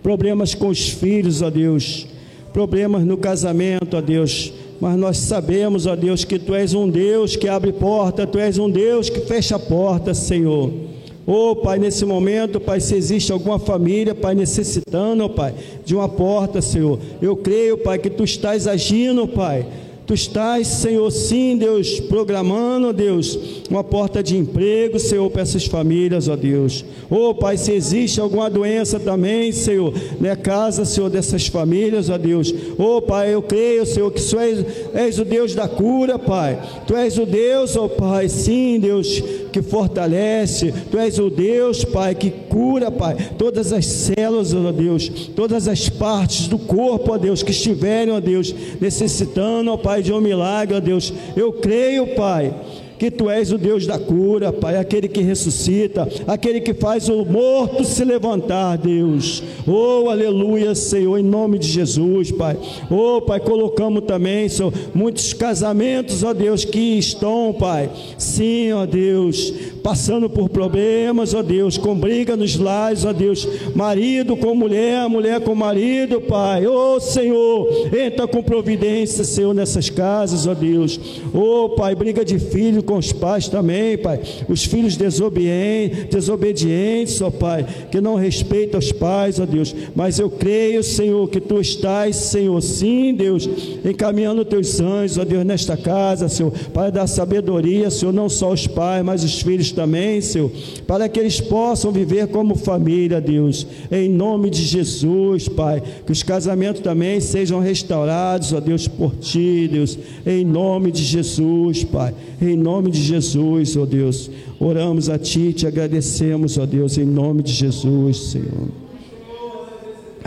problemas 0.03 0.55
com 0.55 0.69
os 0.69 0.89
filhos, 0.89 1.43
ó 1.43 1.49
Deus, 1.49 2.07
problemas 2.53 3.05
no 3.05 3.17
casamento, 3.17 3.97
ó 3.97 4.01
Deus. 4.01 4.53
Mas 4.81 4.99
nós 4.99 5.17
sabemos, 5.17 5.87
ó 5.87 5.97
Deus, 5.97 6.25
que 6.25 6.39
Tu 6.39 6.55
és 6.55 6.75
um 6.75 6.89
Deus 6.89 7.37
que 7.37 7.49
abre 7.49 7.73
porta, 7.73 8.27
Tu 8.27 8.39
és 8.39 8.59
um 8.59 8.69
Deus 8.69 9.09
que 9.09 9.21
fecha 9.21 9.59
porta, 9.59 10.13
Senhor. 10.13 10.96
Oh, 11.27 11.57
Pai, 11.57 11.79
nesse 11.79 12.05
momento, 12.05 12.61
Pai, 12.61 12.81
se 12.81 12.95
existe 12.95 13.33
alguma 13.33 13.59
família, 13.59 14.15
Pai, 14.15 14.35
necessitando, 14.35 15.25
oh, 15.25 15.31
Pai, 15.31 15.55
de 15.85 15.95
uma 15.95 16.09
porta, 16.09 16.63
Senhor, 16.63 17.01
eu 17.21 17.37
creio, 17.37 17.79
Pai, 17.79 17.99
que 17.99 18.09
Tu 18.09 18.23
estás 18.23 18.69
agindo, 18.69 19.27
Pai 19.27 19.67
Tu 20.07 20.15
estás, 20.15 20.69
Senhor, 20.69 21.11
sim, 21.11 21.57
Deus, 21.57 21.99
programando, 21.99 22.93
Deus, 22.93 23.37
uma 23.69 23.83
porta 23.83 24.23
de 24.23 24.37
emprego, 24.37 25.01
Senhor, 25.01 25.29
para 25.31 25.43
essas 25.43 25.67
famílias, 25.67 26.29
ó 26.29 26.37
Deus. 26.37 26.85
Ô 27.11 27.31
oh, 27.31 27.35
Pai, 27.35 27.57
se 27.57 27.73
existe 27.73 28.21
alguma 28.21 28.49
doença 28.49 29.01
também, 29.01 29.51
Senhor, 29.51 29.93
na 30.21 30.37
casa, 30.37 30.85
Senhor, 30.85 31.11
dessas 31.11 31.49
famílias, 31.49 32.09
ó 32.09 32.17
Deus. 32.17 32.55
Ô 32.79 32.99
oh, 32.99 33.03
Pai, 33.03 33.35
eu 33.35 33.43
creio, 33.43 33.85
Senhor, 33.85 34.13
que 34.13 34.21
Tu 34.37 34.39
és, 34.39 34.67
és 34.95 35.19
o 35.19 35.25
Deus 35.25 35.55
da 35.55 35.67
cura, 35.67 36.19
Pai. 36.19 36.61
Tu 36.87 36.95
és 36.95 37.17
o 37.17 37.25
Deus, 37.25 37.75
ó 37.75 37.87
oh, 37.87 37.89
Pai, 37.89 38.29
sim, 38.29 38.79
Deus, 38.79 39.23
que 39.51 39.63
fortalece. 39.63 40.73
Tu 40.91 40.99
és 40.99 41.19
o 41.19 41.31
Deus, 41.31 41.85
Pai, 41.85 42.15
que 42.15 42.31
cura, 42.31 42.91
Pai, 42.91 43.17
todas 43.39 43.73
as 43.73 43.87
células, 43.87 44.53
ó 44.53 44.71
Deus, 44.71 45.09
todas 45.35 45.67
as 45.67 45.89
partes 45.89 46.49
do 46.49 46.59
corpo, 46.59 47.13
ó 47.13 47.19
Deus, 47.19 47.43
que 47.43 47.51
estiverem, 47.51 48.13
ó 48.13 48.21
Deus, 48.21 48.55
necessitando, 48.79 49.73
ó 49.73 49.79
Pai, 49.79 49.96
de 50.03 50.13
um 50.13 50.21
milagre, 50.21 50.77
ó 50.77 50.81
Deus. 50.81 51.13
Eu 51.37 51.53
creio, 51.53 52.15
Pai 52.15 52.53
que 52.99 53.11
tu 53.11 53.29
és 53.29 53.53
o 53.53 53.59
Deus 53.59 53.87
da 53.87 53.99
cura, 53.99 54.53
Pai, 54.53 54.77
aquele 54.77 55.09
que 55.09 55.21
ressuscita, 55.21 56.09
aquele 56.27 56.61
que 56.61 56.75
faz 56.75 57.09
o 57.09 57.25
morto 57.25 57.85
se 57.85 58.05
levantar, 58.05 58.79
Deus. 58.79 59.43
Oh, 59.67 60.09
aleluia, 60.09 60.75
Senhor, 60.75 61.19
em 61.19 61.23
nome 61.23 61.59
de 61.59 61.69
Jesus, 61.69 62.31
Pai. 62.33 62.57
Oh, 62.91 63.21
Pai, 63.21 63.41
colocamos 63.41 64.05
também, 64.05 64.49
Senhor, 64.49 64.73
muitos 64.95 65.33
casamentos, 65.33 66.23
ó 66.23 66.33
Deus, 66.33 66.65
que 66.65 66.99
estão, 66.99 67.55
Pai. 67.59 67.91
Sim, 68.17 68.73
ó 68.73 68.87
Deus, 68.87 69.53
passando 69.83 70.29
por 70.31 70.49
problemas, 70.49 71.35
ó 71.35 71.43
Deus, 71.43 71.77
com 71.77 71.95
briga 71.95 72.37
nos 72.37 72.57
lares, 72.57 73.05
ó 73.05 73.13
Deus, 73.13 73.47
marido 73.75 74.37
com 74.37 74.55
mulher, 74.55 75.09
mulher 75.09 75.41
com 75.41 75.55
marido, 75.55 76.21
Pai. 76.21 76.67
Ó 76.67 76.99
Senhor, 76.99 77.69
entra 77.95 78.27
com 78.27 78.43
providência, 78.43 79.25
Senhor, 79.25 79.55
nessas 79.55 79.91
casas, 79.91 80.47
ó 80.47 80.55
Deus. 80.55 80.99
Ó 81.35 81.69
Pai, 81.69 81.95
briga 81.95 82.25
de 82.25 82.39
filho 82.39 82.83
com 82.87 82.97
os 82.97 83.13
pais 83.13 83.49
também, 83.49 83.99
Pai. 83.99 84.21
Os 84.49 84.65
filhos 84.65 84.97
desobedientes, 84.97 86.05
desobedientes, 86.05 87.21
ó 87.21 87.31
Pai, 87.31 87.67
que 87.91 88.01
não 88.01 88.15
respeitam 88.15 88.79
os 88.79 88.93
pais, 88.93 89.39
ó 89.41 89.45
Deus. 89.45 89.75
Mas 89.95 90.19
eu 90.19 90.31
creio, 90.31 90.83
Senhor, 90.83 91.29
que 91.29 91.41
tu 91.41 91.61
estás, 91.61 92.17
Senhor, 92.17 92.61
sim, 92.63 93.13
Deus, 93.15 93.49
encaminhando 93.85 94.45
teus 94.45 94.81
anjos, 94.81 95.19
ó 95.19 95.25
Deus, 95.25 95.45
nesta 95.45 95.77
casa, 95.77 96.29
Senhor, 96.29 96.53
para 96.73 96.91
dar 96.91 97.07
sabedoria, 97.07 97.91
Senhor, 97.91 98.13
não 98.13 98.29
só 98.29 98.53
os 98.53 98.67
pais, 98.67 99.05
mas 99.05 99.25
os 99.25 99.43
filhos 99.43 99.73
também, 99.73 100.21
Senhor, 100.21 100.51
para 100.87 101.09
que 101.09 101.19
eles 101.19 101.41
possam 101.41 101.91
viver 101.91 102.29
como 102.29 102.55
família, 102.55 103.21
Deus, 103.21 103.67
em 103.91 104.09
nome 104.09 104.49
de 104.49 104.63
Jesus, 104.63 105.49
Pai, 105.49 105.83
que 106.05 106.13
os 106.13 106.23
casamentos 106.23 106.81
também 106.81 107.21
sejam 107.21 107.61
restaurados, 107.61 108.53
ó 108.53 108.61
Deus, 108.61 108.87
por 108.87 109.17
Ti, 109.17 109.69
Deus, 109.71 109.99
em 110.25 110.45
nome 110.45 110.93
de 110.93 111.03
Jesus, 111.03 111.85
Pai, 111.85 112.15
em 112.41 112.57
nome 112.57 112.76
de 112.83 113.03
Jesus, 113.03 113.77
ó 113.77 113.85
Deus, 113.85 114.31
oramos 114.59 115.09
a 115.09 115.19
Ti, 115.19 115.53
te 115.53 115.67
agradecemos, 115.67 116.59
ó 116.59 116.67
Deus, 116.67 116.99
em 116.99 117.05
nome 117.05 117.43
de 117.43 117.53
Jesus, 117.53 118.17
Senhor. 118.19 118.69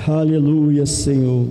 Aleluia, 0.08 0.86
Senhor. 0.86 1.48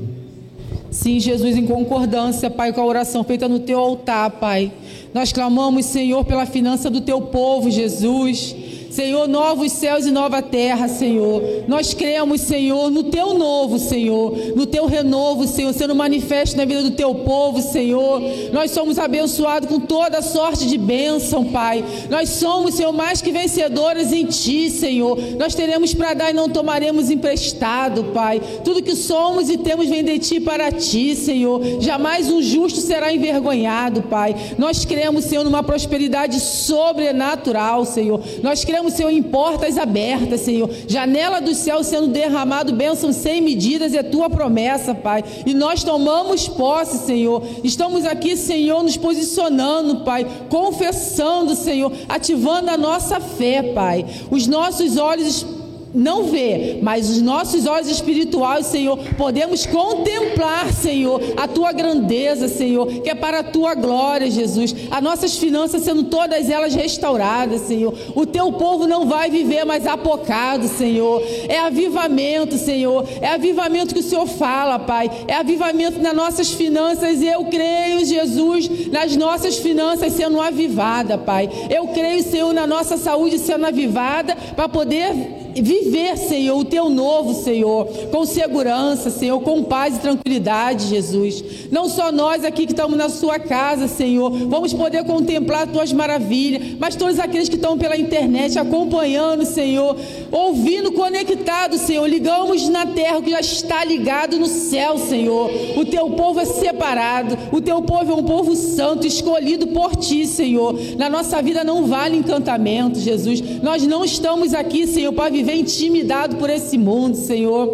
Sim, 0.90 1.20
Jesus, 1.20 1.56
em 1.56 1.66
concordância, 1.66 2.50
Pai, 2.50 2.72
com 2.72 2.80
a 2.80 2.87
oração 2.87 3.22
feita 3.22 3.46
no 3.48 3.61
teu 3.61 3.78
altar, 3.78 4.30
Pai. 4.32 4.72
Nós 5.12 5.32
clamamos, 5.32 5.87
Senhor, 5.87 6.24
pela 6.24 6.46
finança 6.46 6.88
do 6.88 7.00
teu 7.00 7.20
povo, 7.20 7.70
Jesus. 7.70 8.54
Senhor, 8.98 9.28
novos 9.28 9.70
céus 9.70 10.06
e 10.06 10.11
nova 10.11 10.42
terra, 10.42 10.88
Senhor. 10.88 11.40
Nós 11.68 11.94
cremos, 11.94 12.40
Senhor, 12.40 12.90
no 12.90 13.04
teu 13.04 13.32
novo, 13.32 13.78
Senhor, 13.78 14.37
no 14.56 14.66
teu 14.66 14.87
renovo, 14.87 15.46
Senhor, 15.46 15.72
sendo 15.72 15.94
manifesto 15.94 16.56
na 16.56 16.64
vida 16.64 16.82
do 16.82 16.90
teu 16.90 17.14
povo, 17.14 17.62
Senhor. 17.62 18.20
Nós 18.52 18.72
somos 18.72 18.98
abençoados 18.98 19.68
com 19.68 19.78
toda 19.78 20.20
sorte 20.20 20.66
de 20.66 20.76
bênção, 20.76 21.44
Pai. 21.44 21.84
Nós 22.11 22.30
somos, 22.30 22.74
Senhor, 22.74 22.92
mais 22.92 23.22
que 23.22 23.30
vencedores 23.30 24.12
em 24.12 24.26
ti, 24.26 24.68
Senhor. 24.68 25.16
Nós 25.38 25.54
teremos 25.54 25.94
para 25.94 26.14
dar 26.14 26.30
e 26.30 26.34
não 26.34 26.48
tomaremos 26.48 27.08
emprestado, 27.08 28.02
Pai. 28.12 28.42
Tudo 28.64 28.82
que 28.82 28.96
somos 28.96 29.48
e 29.48 29.58
temos 29.58 29.88
vem 29.88 30.02
de 30.02 30.18
ti 30.18 30.40
para 30.40 30.72
ti, 30.72 31.14
Senhor. 31.14 31.62
Jamais 31.78 32.28
um 32.28 32.42
justo 32.42 32.80
será 32.80 33.12
envergonhado, 33.14 34.02
Pai. 34.02 34.34
Nós 34.58 34.84
cremos, 34.84 35.24
Senhor, 35.26 35.44
numa 35.44 35.62
prosperidade 35.62 36.40
sobrenatural, 36.40 37.84
Senhor. 37.84 38.20
Nós 38.42 38.64
cremos 38.64 38.88
Senhor, 38.90 39.11
em 39.11 39.22
portas 39.22 39.77
abertas, 39.77 40.40
Senhor. 40.40 40.70
Janela 40.87 41.40
do 41.40 41.55
céu 41.55 41.83
sendo 41.83 42.09
derramado, 42.09 42.72
bênção 42.72 43.12
sem 43.12 43.40
medidas, 43.40 43.94
é 43.94 44.03
tua 44.03 44.29
promessa, 44.31 44.94
Pai. 44.94 45.24
E 45.44 45.55
nós 45.55 45.83
tomamos 45.83 46.48
posse, 46.48 47.07
Senhor. 47.07 47.42
Estamos 47.62 48.05
aqui, 48.05 48.37
Senhor, 48.37 48.83
nos 48.83 48.96
posicionando, 48.96 50.05
Pai, 50.05 50.27
confessando, 50.48 51.55
Senhor, 51.55 51.92
ativando 52.09 52.70
a 52.70 52.77
nossa 52.77 53.20
fé, 53.20 53.62
Pai. 53.74 54.07
Os 54.31 54.46
nossos 54.46 54.96
olhos 54.96 55.57
não 55.94 56.24
vê, 56.24 56.79
mas 56.83 57.09
os 57.09 57.22
nossos 57.22 57.66
olhos 57.66 57.88
espirituais, 57.88 58.66
Senhor, 58.66 58.98
podemos 59.16 59.64
contemplar, 59.66 60.72
Senhor, 60.72 61.20
a 61.37 61.48
tua 61.48 61.72
grandeza, 61.72 62.48
Senhor, 62.48 62.87
que 62.87 63.09
é 63.09 63.14
para 63.14 63.40
a 63.40 63.44
tua 63.44 63.74
glória, 63.74 64.31
Jesus. 64.31 64.74
As 64.90 65.03
nossas 65.03 65.38
finanças 65.38 65.83
sendo 65.83 66.05
todas 66.05 66.51
elas 66.51 66.74
restauradas, 66.74 67.62
Senhor. 67.62 67.94
O 68.14 68.27
teu 68.27 68.53
povo 68.53 68.87
não 68.87 69.07
vai 69.07 69.31
viver 69.31 69.64
mais 69.64 69.87
apocado, 69.87 70.68
Senhor. 70.68 71.22
É 71.48 71.59
avivamento, 71.61 72.57
Senhor. 72.57 73.07
É 73.20 73.29
avivamento 73.29 73.94
que 73.94 74.01
o 74.01 74.03
Senhor 74.03 74.27
fala, 74.27 74.79
Pai. 74.79 75.11
É 75.27 75.35
avivamento 75.35 76.01
nas 76.01 76.14
nossas 76.14 76.53
finanças. 76.53 77.22
Eu 77.22 77.46
creio, 77.46 78.05
Jesus, 78.05 78.88
nas 78.88 79.16
nossas 79.16 79.57
finanças 79.57 80.12
sendo 80.12 80.40
avivada, 80.40 81.16
Pai. 81.16 81.48
Eu 81.70 81.88
creio, 81.88 82.22
Senhor, 82.22 82.53
na 82.53 82.66
nossa 82.66 82.96
saúde 82.96 83.38
sendo 83.38 83.66
avivada 83.66 84.37
para 84.55 84.68
poder 84.68 85.47
viver, 85.62 86.16
Senhor, 86.16 86.58
o 86.58 86.64
teu 86.64 86.88
novo, 86.88 87.34
Senhor, 87.34 87.86
com 88.10 88.24
segurança, 88.24 89.10
Senhor, 89.10 89.40
com 89.40 89.62
paz 89.62 89.96
e 89.96 90.00
tranquilidade, 90.00 90.88
Jesus. 90.88 91.44
Não 91.70 91.88
só 91.88 92.10
nós 92.10 92.44
aqui 92.44 92.66
que 92.66 92.72
estamos 92.72 92.96
na 92.96 93.08
sua 93.08 93.38
casa, 93.38 93.88
Senhor, 93.88 94.30
vamos 94.30 94.72
poder 94.72 95.04
contemplar 95.04 95.64
as 95.64 95.72
tuas 95.72 95.92
maravilhas, 95.92 96.76
mas 96.78 96.96
todos 96.96 97.18
aqueles 97.18 97.48
que 97.48 97.56
estão 97.56 97.78
pela 97.78 97.96
internet 97.96 98.58
acompanhando, 98.58 99.44
Senhor, 99.44 99.96
ouvindo, 100.30 100.92
conectado, 100.92 101.78
Senhor, 101.78 102.06
ligamos 102.06 102.68
na 102.68 102.86
terra 102.86 103.20
que 103.22 103.30
já 103.30 103.40
está 103.40 103.84
ligado 103.84 104.38
no 104.38 104.46
céu, 104.46 104.98
Senhor. 104.98 105.50
O 105.76 105.84
teu 105.84 106.10
povo 106.10 106.40
é 106.40 106.44
separado, 106.44 107.36
o 107.52 107.60
teu 107.60 107.82
povo 107.82 108.12
é 108.12 108.14
um 108.14 108.24
povo 108.24 108.54
santo, 108.56 109.06
escolhido 109.06 109.68
por 109.68 109.96
ti, 109.96 110.26
Senhor. 110.26 110.74
Na 110.96 111.08
nossa 111.08 111.40
vida 111.42 111.64
não 111.64 111.86
vale 111.86 112.16
encantamento, 112.16 112.98
Jesus. 112.98 113.40
Nós 113.62 113.86
não 113.86 114.04
estamos 114.04 114.54
aqui, 114.54 114.86
Senhor, 114.86 115.12
para 115.12 115.30
viver 115.30 115.47
intimidado 115.54 116.37
por 116.37 116.50
esse 116.50 116.76
mundo, 116.76 117.16
Senhor. 117.16 117.68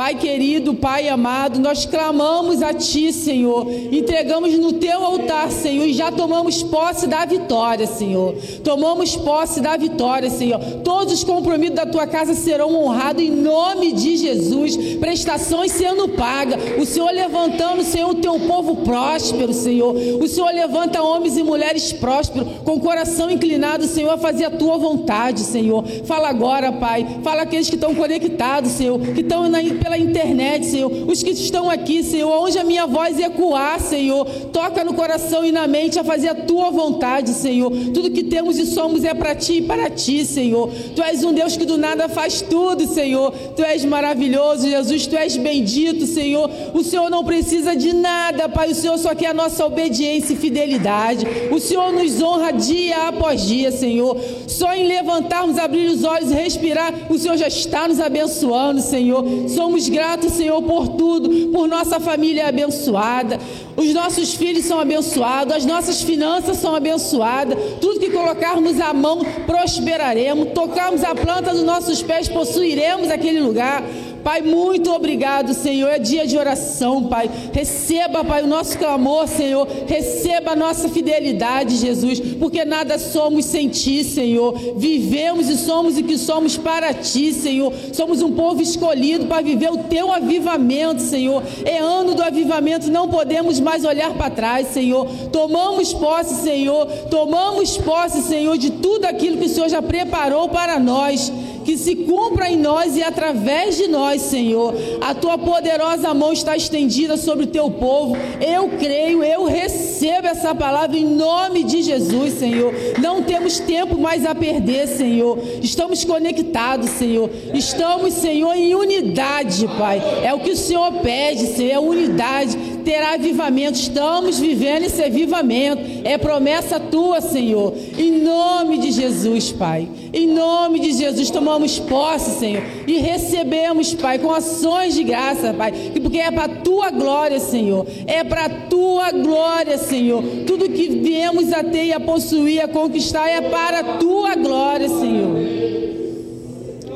Pai 0.00 0.14
querido, 0.14 0.72
Pai 0.72 1.10
amado, 1.10 1.60
nós 1.60 1.84
clamamos 1.84 2.62
a 2.62 2.72
Ti, 2.72 3.12
Senhor, 3.12 3.70
entregamos 3.92 4.58
no 4.58 4.72
Teu 4.72 5.04
altar, 5.04 5.50
Senhor, 5.50 5.84
e 5.84 5.92
já 5.92 6.10
tomamos 6.10 6.62
posse 6.62 7.06
da 7.06 7.26
vitória, 7.26 7.86
Senhor. 7.86 8.34
Tomamos 8.64 9.14
posse 9.14 9.60
da 9.60 9.76
vitória, 9.76 10.30
Senhor. 10.30 10.58
Todos 10.82 11.12
os 11.12 11.22
compromissos 11.22 11.76
da 11.76 11.84
Tua 11.84 12.06
casa 12.06 12.32
serão 12.32 12.74
honrados 12.82 13.22
em 13.22 13.30
nome 13.30 13.92
de 13.92 14.16
Jesus. 14.16 14.74
Prestações 14.96 15.72
sendo 15.72 16.08
pagas. 16.08 16.58
O 16.78 16.86
Senhor 16.86 17.10
levantando, 17.10 17.84
Senhor, 17.84 18.08
o 18.08 18.14
Teu 18.14 18.40
povo 18.40 18.76
próspero, 18.76 19.52
Senhor. 19.52 19.94
O 19.94 20.26
Senhor 20.26 20.50
levanta 20.50 21.02
homens 21.02 21.36
e 21.36 21.42
mulheres 21.42 21.92
prósperos, 21.92 22.48
com 22.64 22.76
o 22.76 22.80
coração 22.80 23.30
inclinado, 23.30 23.84
Senhor, 23.84 24.14
a 24.14 24.16
fazer 24.16 24.46
a 24.46 24.50
Tua 24.50 24.78
vontade, 24.78 25.40
Senhor. 25.40 25.84
Fala 26.06 26.30
agora, 26.30 26.72
Pai. 26.72 27.06
Fala 27.22 27.42
aqueles 27.42 27.68
que 27.68 27.74
estão 27.74 27.94
conectados, 27.94 28.70
Senhor, 28.70 28.98
que 28.98 29.20
estão 29.20 29.46
na 29.46 29.60
pela 29.90 29.98
internet, 29.98 30.66
Senhor, 30.66 30.90
os 31.08 31.20
que 31.20 31.30
estão 31.30 31.68
aqui, 31.68 32.04
Senhor, 32.04 32.30
onde 32.30 32.56
a 32.56 32.62
minha 32.62 32.86
voz 32.86 33.18
ecoar, 33.18 33.80
Senhor, 33.80 34.24
toca 34.52 34.84
no 34.84 34.94
coração 34.94 35.44
e 35.44 35.50
na 35.50 35.66
mente 35.66 35.98
a 35.98 36.04
fazer 36.04 36.28
a 36.28 36.34
tua 36.34 36.70
vontade, 36.70 37.30
Senhor. 37.30 37.72
Tudo 37.92 38.12
que 38.12 38.22
temos 38.22 38.56
e 38.56 38.66
somos 38.66 39.02
é 39.02 39.12
para 39.12 39.34
ti 39.34 39.54
e 39.54 39.62
para 39.62 39.90
ti, 39.90 40.24
Senhor. 40.24 40.70
Tu 40.94 41.02
és 41.02 41.24
um 41.24 41.32
Deus 41.32 41.56
que 41.56 41.64
do 41.64 41.76
nada 41.76 42.08
faz 42.08 42.40
tudo, 42.40 42.86
Senhor. 42.86 43.32
Tu 43.56 43.64
és 43.64 43.84
maravilhoso, 43.84 44.68
Jesus, 44.68 45.08
tu 45.08 45.16
és 45.16 45.36
bendito, 45.36 46.06
Senhor. 46.06 46.48
O 46.72 46.84
Senhor 46.84 47.10
não 47.10 47.24
precisa 47.24 47.74
de 47.74 47.92
nada, 47.92 48.48
Pai. 48.48 48.70
O 48.70 48.74
Senhor 48.74 48.96
só 48.96 49.12
quer 49.12 49.30
a 49.30 49.34
nossa 49.34 49.66
obediência 49.66 50.34
e 50.34 50.36
fidelidade. 50.36 51.26
O 51.50 51.58
Senhor 51.58 51.92
nos 51.92 52.22
honra 52.22 52.52
dia 52.52 53.08
após 53.08 53.44
dia, 53.44 53.72
Senhor. 53.72 54.16
Só 54.46 54.72
em 54.72 54.86
levantarmos, 54.86 55.58
abrir 55.58 55.88
os 55.88 56.04
olhos 56.04 56.30
e 56.30 56.34
respirar, 56.34 56.94
o 57.10 57.18
Senhor 57.18 57.36
já 57.36 57.48
está 57.48 57.88
nos 57.88 57.98
abençoando, 57.98 58.80
Senhor. 58.80 59.24
Somos 59.48 59.79
somos 59.80 59.88
gratos, 59.88 60.32
Senhor, 60.32 60.60
por 60.62 60.88
tudo, 60.88 61.48
por 61.48 61.66
nossa 61.66 61.98
família 61.98 62.48
abençoada, 62.48 63.38
os 63.76 63.94
nossos 63.94 64.34
filhos 64.34 64.66
são 64.66 64.78
abençoados, 64.78 65.54
as 65.54 65.64
nossas 65.64 66.02
finanças 66.02 66.58
são 66.58 66.74
abençoadas, 66.74 67.56
tudo 67.80 67.98
que 67.98 68.10
colocarmos 68.10 68.78
a 68.78 68.92
mão 68.92 69.20
prosperaremos, 69.46 70.48
tocarmos 70.52 71.02
a 71.02 71.14
planta 71.14 71.52
dos 71.52 71.62
nossos 71.62 72.02
pés, 72.02 72.28
possuiremos 72.28 73.10
aquele 73.10 73.40
lugar. 73.40 73.82
Pai, 74.22 74.42
muito 74.42 74.90
obrigado, 74.92 75.54
Senhor. 75.54 75.88
É 75.88 75.98
dia 75.98 76.26
de 76.26 76.36
oração, 76.36 77.04
Pai. 77.04 77.30
Receba, 77.52 78.24
Pai, 78.24 78.42
o 78.42 78.46
nosso 78.46 78.78
clamor, 78.78 79.26
Senhor. 79.26 79.66
Receba 79.86 80.52
a 80.52 80.56
nossa 80.56 80.88
fidelidade, 80.88 81.76
Jesus, 81.76 82.20
porque 82.38 82.64
nada 82.64 82.98
somos 82.98 83.44
sem 83.46 83.68
Ti, 83.68 84.04
Senhor. 84.04 84.54
Vivemos 84.76 85.48
e 85.48 85.56
somos 85.56 85.96
o 85.96 86.02
que 86.02 86.18
somos 86.18 86.56
para 86.56 86.92
Ti, 86.92 87.32
Senhor. 87.32 87.72
Somos 87.92 88.22
um 88.22 88.32
povo 88.32 88.60
escolhido 88.60 89.26
para 89.26 89.42
viver 89.42 89.70
o 89.70 89.78
Teu 89.78 90.12
avivamento, 90.12 91.00
Senhor. 91.00 91.42
É 91.64 91.78
ano 91.78 92.14
do 92.14 92.22
avivamento, 92.22 92.90
não 92.90 93.08
podemos 93.08 93.58
mais 93.58 93.84
olhar 93.84 94.12
para 94.14 94.30
trás, 94.30 94.68
Senhor. 94.68 95.06
Tomamos 95.32 95.92
posse, 95.92 96.42
Senhor. 96.42 96.86
Tomamos 97.10 97.78
posse, 97.78 98.22
Senhor, 98.22 98.56
de 98.58 98.70
tudo 98.70 99.06
aquilo 99.06 99.38
que 99.38 99.46
o 99.46 99.48
Senhor 99.48 99.68
já 99.68 99.80
preparou 99.80 100.48
para 100.48 100.78
nós. 100.78 101.32
Que 101.70 101.78
se 101.78 101.94
cumpra 101.94 102.50
em 102.50 102.56
nós 102.56 102.96
e 102.96 103.02
através 103.02 103.76
de 103.76 103.86
nós, 103.86 104.22
Senhor. 104.22 104.74
A 105.00 105.14
tua 105.14 105.38
poderosa 105.38 106.12
mão 106.12 106.32
está 106.32 106.56
estendida 106.56 107.16
sobre 107.16 107.44
o 107.44 107.46
teu 107.46 107.70
povo. 107.70 108.16
Eu 108.44 108.70
creio, 108.70 109.22
eu 109.22 109.44
recebo 109.44 110.26
essa 110.26 110.52
palavra 110.52 110.98
em 110.98 111.04
nome 111.04 111.62
de 111.62 111.80
Jesus, 111.80 112.34
Senhor. 112.34 112.74
Não 113.00 113.22
temos 113.22 113.60
tempo 113.60 113.96
mais 113.96 114.26
a 114.26 114.34
perder, 114.34 114.88
Senhor. 114.88 115.38
Estamos 115.62 116.04
conectados, 116.04 116.90
Senhor. 116.90 117.30
Estamos, 117.54 118.14
Senhor, 118.14 118.52
em 118.54 118.74
unidade, 118.74 119.68
Pai. 119.78 120.02
É 120.24 120.34
o 120.34 120.40
que 120.40 120.50
o 120.50 120.56
Senhor 120.56 120.90
pede, 120.94 121.54
Senhor, 121.54 121.72
é 121.72 121.78
unidade. 121.78 122.58
Terá 122.84 123.14
avivamento. 123.14 123.78
Estamos 123.78 124.38
vivendo 124.38 124.84
esse 124.84 125.02
avivamento. 125.02 125.82
É 126.04 126.18
promessa 126.18 126.78
tua, 126.78 127.20
Senhor. 127.20 127.74
Em 127.98 128.22
nome 128.22 128.78
de 128.78 128.92
Jesus, 128.92 129.52
Pai. 129.52 129.88
Em 130.12 130.26
nome 130.26 130.80
de 130.80 130.92
Jesus, 130.92 131.30
tomamos 131.30 131.78
posse, 131.78 132.38
Senhor. 132.38 132.62
E 132.86 132.98
recebemos, 132.98 133.94
Pai, 133.94 134.18
com 134.18 134.32
ações 134.32 134.94
de 134.94 135.04
graça, 135.04 135.54
Pai. 135.54 135.72
Porque 136.02 136.18
é 136.18 136.30
para 136.30 136.48
tua 136.48 136.90
glória, 136.90 137.38
Senhor. 137.38 137.86
É 138.06 138.24
para 138.24 138.48
tua 138.48 139.12
glória, 139.12 139.78
Senhor. 139.78 140.22
Tudo 140.46 140.68
que 140.68 140.88
viemos 140.88 141.52
a 141.52 141.62
ter 141.62 141.84
e 141.86 141.92
a 141.92 142.00
possuir, 142.00 142.60
a 142.60 142.68
conquistar, 142.68 143.28
é 143.28 143.40
para 143.40 143.98
tua 143.98 144.34
glória, 144.34 144.88
Senhor. 144.88 145.36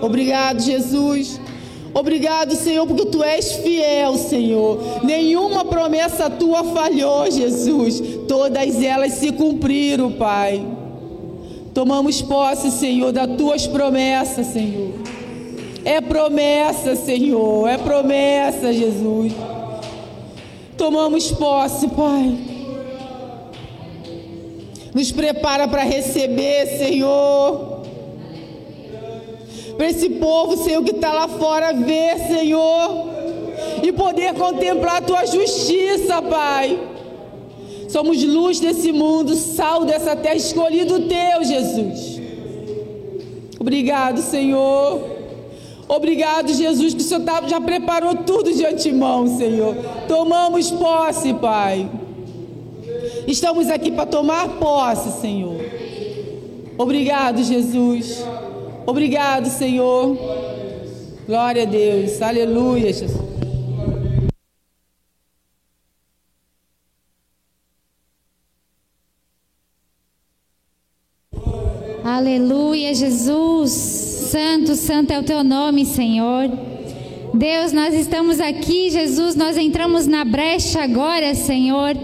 Obrigado, 0.03 0.61
Jesus. 0.61 1.41
Obrigado, 1.95 2.57
Senhor, 2.57 2.88
porque 2.88 3.07
tu 3.07 3.22
és 3.22 3.53
fiel, 3.53 4.16
Senhor. 4.16 5.05
Nenhuma 5.05 5.64
promessa 5.64 6.28
tua 6.28 6.64
falhou, 6.64 7.30
Jesus. 7.30 8.03
Todas 8.26 8.82
elas 8.82 9.12
se 9.12 9.30
cumpriram, 9.30 10.11
Pai. 10.11 10.66
Tomamos 11.72 12.20
posse, 12.20 12.72
Senhor, 12.72 13.12
das 13.12 13.36
tuas 13.36 13.68
promessas, 13.68 14.49
Senhor. 14.49 14.92
É 15.84 16.01
promessa, 16.01 16.97
Senhor. 16.97 17.68
É 17.68 17.78
promessa, 17.78 18.72
Jesus. 18.72 19.32
Tomamos 20.76 21.30
posse, 21.30 21.86
Pai. 21.88 22.36
Nos 24.92 25.12
prepara 25.12 25.68
para 25.68 25.84
receber, 25.84 26.66
Senhor 26.76 27.74
para 29.77 29.91
esse 29.91 30.09
povo, 30.11 30.57
Senhor, 30.57 30.83
que 30.83 30.93
está 30.93 31.12
lá 31.12 31.29
fora 31.29 31.72
ver, 31.72 32.18
Senhor, 32.27 33.09
e 33.83 33.93
poder 33.93 34.35
contemplar 34.35 34.97
a 34.99 35.03
tua 35.03 35.27
justiça, 35.27 36.22
Pai. 36.22 36.79
Somos 37.89 38.22
luz 38.25 38.59
desse 38.59 38.93
mundo, 38.93 39.35
sal 39.35 39.85
dessa 39.85 40.16
terra, 40.16 40.35
escolhido 40.35 41.09
teu, 41.09 41.45
Jesus. 41.45 42.20
Obrigado, 43.61 44.20
Senhor. 44.20 45.14
Obrigado, 45.87 46.53
Jesus, 46.53 46.95
que 46.95 47.01
o 47.01 47.05
Senhor 47.05 47.25
tá, 47.25 47.43
já 47.47 47.61
preparou 47.61 48.14
tudo 48.16 48.53
de 48.53 48.64
antemão, 48.64 49.27
Senhor. 49.37 49.77
Tomamos 50.09 50.70
posse, 50.70 51.35
Pai. 51.35 51.89
Estamos 53.27 53.68
aqui 53.68 53.91
para 53.91 54.07
tomar 54.07 54.49
posse, 54.59 55.20
Senhor. 55.20 55.61
Obrigado, 56.77 57.43
Jesus. 57.43 58.25
Obrigado, 58.87 59.49
Senhor. 59.49 60.16
Glória 61.26 61.62
a 61.62 61.66
Deus. 61.66 62.20
Aleluia, 62.20 62.93
Jesus. 62.93 63.35
Aleluia, 72.05 72.95
Jesus. 72.95 73.70
Santo, 73.72 74.74
santo 74.74 75.12
é 75.12 75.18
o 75.18 75.22
teu 75.22 75.43
nome, 75.43 75.87
Senhor. 75.87 76.51
Deus, 77.32 77.72
nós 77.72 77.95
estamos 77.95 78.39
aqui, 78.39 78.91
Jesus, 78.91 79.35
nós 79.35 79.57
entramos 79.57 80.07
na 80.07 80.24
brecha 80.24 80.82
agora, 80.82 81.35
Senhor, 81.35 81.97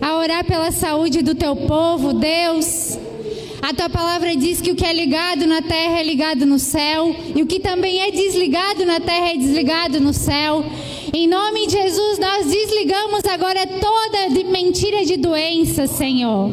a 0.00 0.16
orar 0.16 0.44
pela 0.44 0.70
saúde 0.70 1.22
do 1.22 1.34
teu 1.34 1.56
povo, 1.56 2.12
Deus. 2.12 2.98
A 3.66 3.74
tua 3.74 3.90
palavra 3.90 4.36
diz 4.36 4.60
que 4.60 4.70
o 4.70 4.76
que 4.76 4.84
é 4.84 4.92
ligado 4.92 5.44
na 5.44 5.60
terra 5.60 5.98
é 5.98 6.04
ligado 6.04 6.46
no 6.46 6.56
céu, 6.56 7.12
e 7.34 7.42
o 7.42 7.46
que 7.46 7.58
também 7.58 8.00
é 8.00 8.12
desligado 8.12 8.86
na 8.86 9.00
terra 9.00 9.30
é 9.30 9.36
desligado 9.36 9.98
no 9.98 10.12
céu. 10.12 10.64
Em 11.12 11.26
nome 11.26 11.66
de 11.66 11.72
Jesus, 11.72 12.16
nós 12.16 12.46
desligamos 12.46 13.24
agora 13.24 13.66
toda 13.66 14.28
mentira 14.52 15.04
de 15.04 15.16
doença, 15.16 15.88
Senhor. 15.88 16.52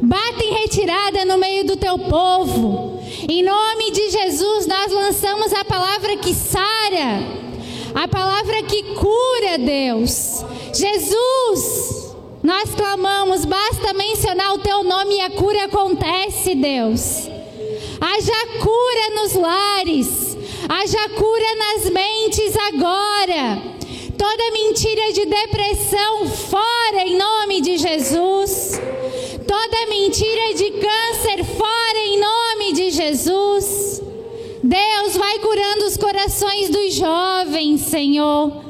Bata 0.00 0.42
em 0.42 0.54
retirada 0.62 1.26
no 1.26 1.36
meio 1.36 1.66
do 1.66 1.76
teu 1.76 1.98
povo. 1.98 2.98
Em 3.28 3.42
nome 3.42 3.90
de 3.90 4.08
Jesus, 4.08 4.66
nós 4.66 4.90
lançamos 4.90 5.52
a 5.52 5.62
palavra 5.62 6.16
que 6.16 6.32
sara, 6.32 7.20
a 7.94 8.08
palavra 8.08 8.62
que 8.62 8.82
cura, 8.94 9.58
Deus. 9.58 10.42
Jesus, 10.72 11.93
nós 12.44 12.74
clamamos, 12.74 13.46
basta 13.46 13.94
mencionar 13.94 14.52
o 14.52 14.58
teu 14.58 14.84
nome 14.84 15.14
e 15.14 15.20
a 15.22 15.30
cura 15.30 15.64
acontece, 15.64 16.54
Deus. 16.54 17.26
Haja 17.98 18.46
cura 18.60 19.22
nos 19.22 19.32
lares, 19.32 20.36
haja 20.68 21.08
cura 21.08 21.54
nas 21.56 21.90
mentes 21.90 22.54
agora. 22.68 23.62
Toda 24.18 24.50
mentira 24.50 25.10
de 25.14 25.24
depressão 25.24 26.28
fora 26.28 27.06
em 27.06 27.16
nome 27.16 27.62
de 27.62 27.78
Jesus. 27.78 28.78
Toda 29.48 29.86
mentira 29.88 30.52
de 30.52 30.70
câncer 30.72 31.44
fora 31.44 31.98
em 31.98 32.20
nome 32.20 32.72
de 32.74 32.90
Jesus. 32.90 34.02
Deus 34.62 35.16
vai 35.16 35.38
curando 35.38 35.86
os 35.86 35.96
corações 35.96 36.68
dos 36.68 36.92
jovens, 36.92 37.80
Senhor. 37.80 38.63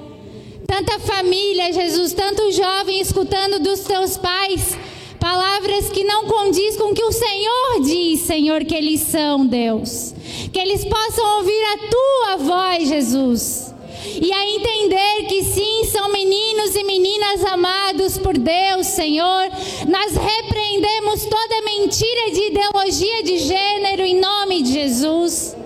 Tanta 0.77 0.99
família, 0.99 1.73
Jesus, 1.73 2.13
tanto 2.15 2.51
jovem 2.51 3.01
escutando 3.01 3.61
dos 3.61 3.85
teus 3.85 4.17
pais 4.17 4.77
palavras 5.21 5.89
que 5.89 6.03
não 6.03 6.25
condiz 6.25 6.77
com 6.77 6.91
o 6.91 6.95
que 6.95 7.05
o 7.05 7.13
Senhor 7.13 7.81
diz, 7.81 8.23
Senhor, 8.23 8.65
que 8.65 8.75
eles 8.75 9.03
são, 9.03 9.47
Deus. 9.47 10.13
Que 10.53 10.59
eles 10.59 10.85
possam 10.85 11.37
ouvir 11.37 11.63
a 11.75 11.79
tua 11.79 12.37
voz, 12.39 12.89
Jesus. 12.89 13.73
E 14.21 14.33
a 14.33 14.51
entender 14.51 15.29
que 15.29 15.45
sim, 15.45 15.85
são 15.85 16.11
meninos 16.11 16.75
e 16.75 16.83
meninas 16.83 17.45
amados 17.45 18.19
por 18.19 18.37
Deus, 18.37 18.89
Senhor. 18.89 19.49
Nós 19.87 20.17
repreendemos 20.17 21.25
toda 21.25 21.63
mentira 21.67 22.33
de 22.33 22.49
ideologia 22.49 23.23
de 23.23 23.39
gênero 23.39 24.03
em 24.03 24.19
nome 24.19 24.61
de 24.61 24.73
Jesus. 24.73 25.57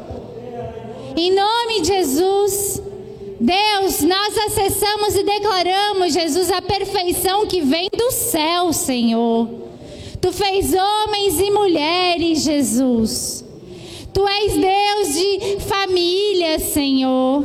Em 1.17 1.31
nome 1.31 1.81
de 1.81 1.87
Jesus. 1.87 2.88
Deus, 3.41 4.01
nós 4.03 4.37
acessamos 4.37 5.15
e 5.15 5.23
declaramos, 5.23 6.13
Jesus, 6.13 6.51
a 6.51 6.61
perfeição 6.61 7.47
que 7.47 7.61
vem 7.61 7.89
do 7.97 8.11
céu, 8.11 8.73
Senhor. 8.73 9.49
Tu 10.21 10.33
fez 10.33 10.75
homens 10.75 11.41
e 11.41 11.51
mulheres, 11.51 12.43
Jesus. 12.43 13.45
Tu 14.13 14.27
és 14.27 14.53
Deus 14.55 15.15
de 15.15 15.61
família, 15.61 16.59
Senhor. 16.59 17.45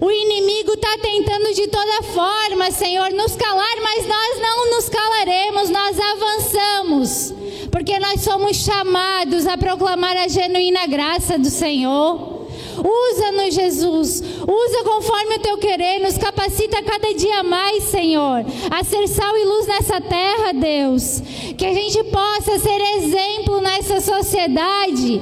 O 0.00 0.10
inimigo 0.10 0.72
está 0.72 0.98
tentando 0.98 1.54
de 1.54 1.68
toda 1.68 2.02
forma, 2.02 2.70
Senhor, 2.72 3.12
nos 3.12 3.36
calar, 3.36 3.76
mas 3.80 4.06
nós 4.06 4.40
não 4.40 4.70
nos 4.74 4.88
calaremos, 4.88 5.70
nós 5.70 5.96
avançamos, 6.00 7.34
porque 7.70 7.98
nós 8.00 8.22
somos 8.22 8.56
chamados 8.56 9.46
a 9.46 9.56
proclamar 9.56 10.16
a 10.16 10.26
genuína 10.26 10.86
graça 10.86 11.38
do 11.38 11.50
Senhor. 11.50 12.37
Usa-nos, 12.78 13.54
Jesus. 13.54 14.20
Usa 14.20 14.84
conforme 14.84 15.36
o 15.36 15.40
teu 15.40 15.58
querer. 15.58 16.00
Nos 16.00 16.16
capacita 16.18 16.82
cada 16.82 17.12
dia 17.14 17.42
mais, 17.42 17.84
Senhor, 17.84 18.44
a 18.70 18.84
ser 18.84 19.06
sal 19.08 19.36
e 19.36 19.44
luz 19.44 19.66
nessa 19.66 20.00
terra, 20.00 20.52
Deus. 20.52 21.22
Que 21.56 21.66
a 21.66 21.74
gente 21.74 22.04
possa 22.04 22.58
ser 22.58 22.80
exemplo 22.98 23.60
nessa 23.60 24.00
sociedade. 24.00 25.20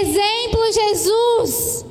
Exemplo, 0.00 0.72
Jesus, 0.72 1.84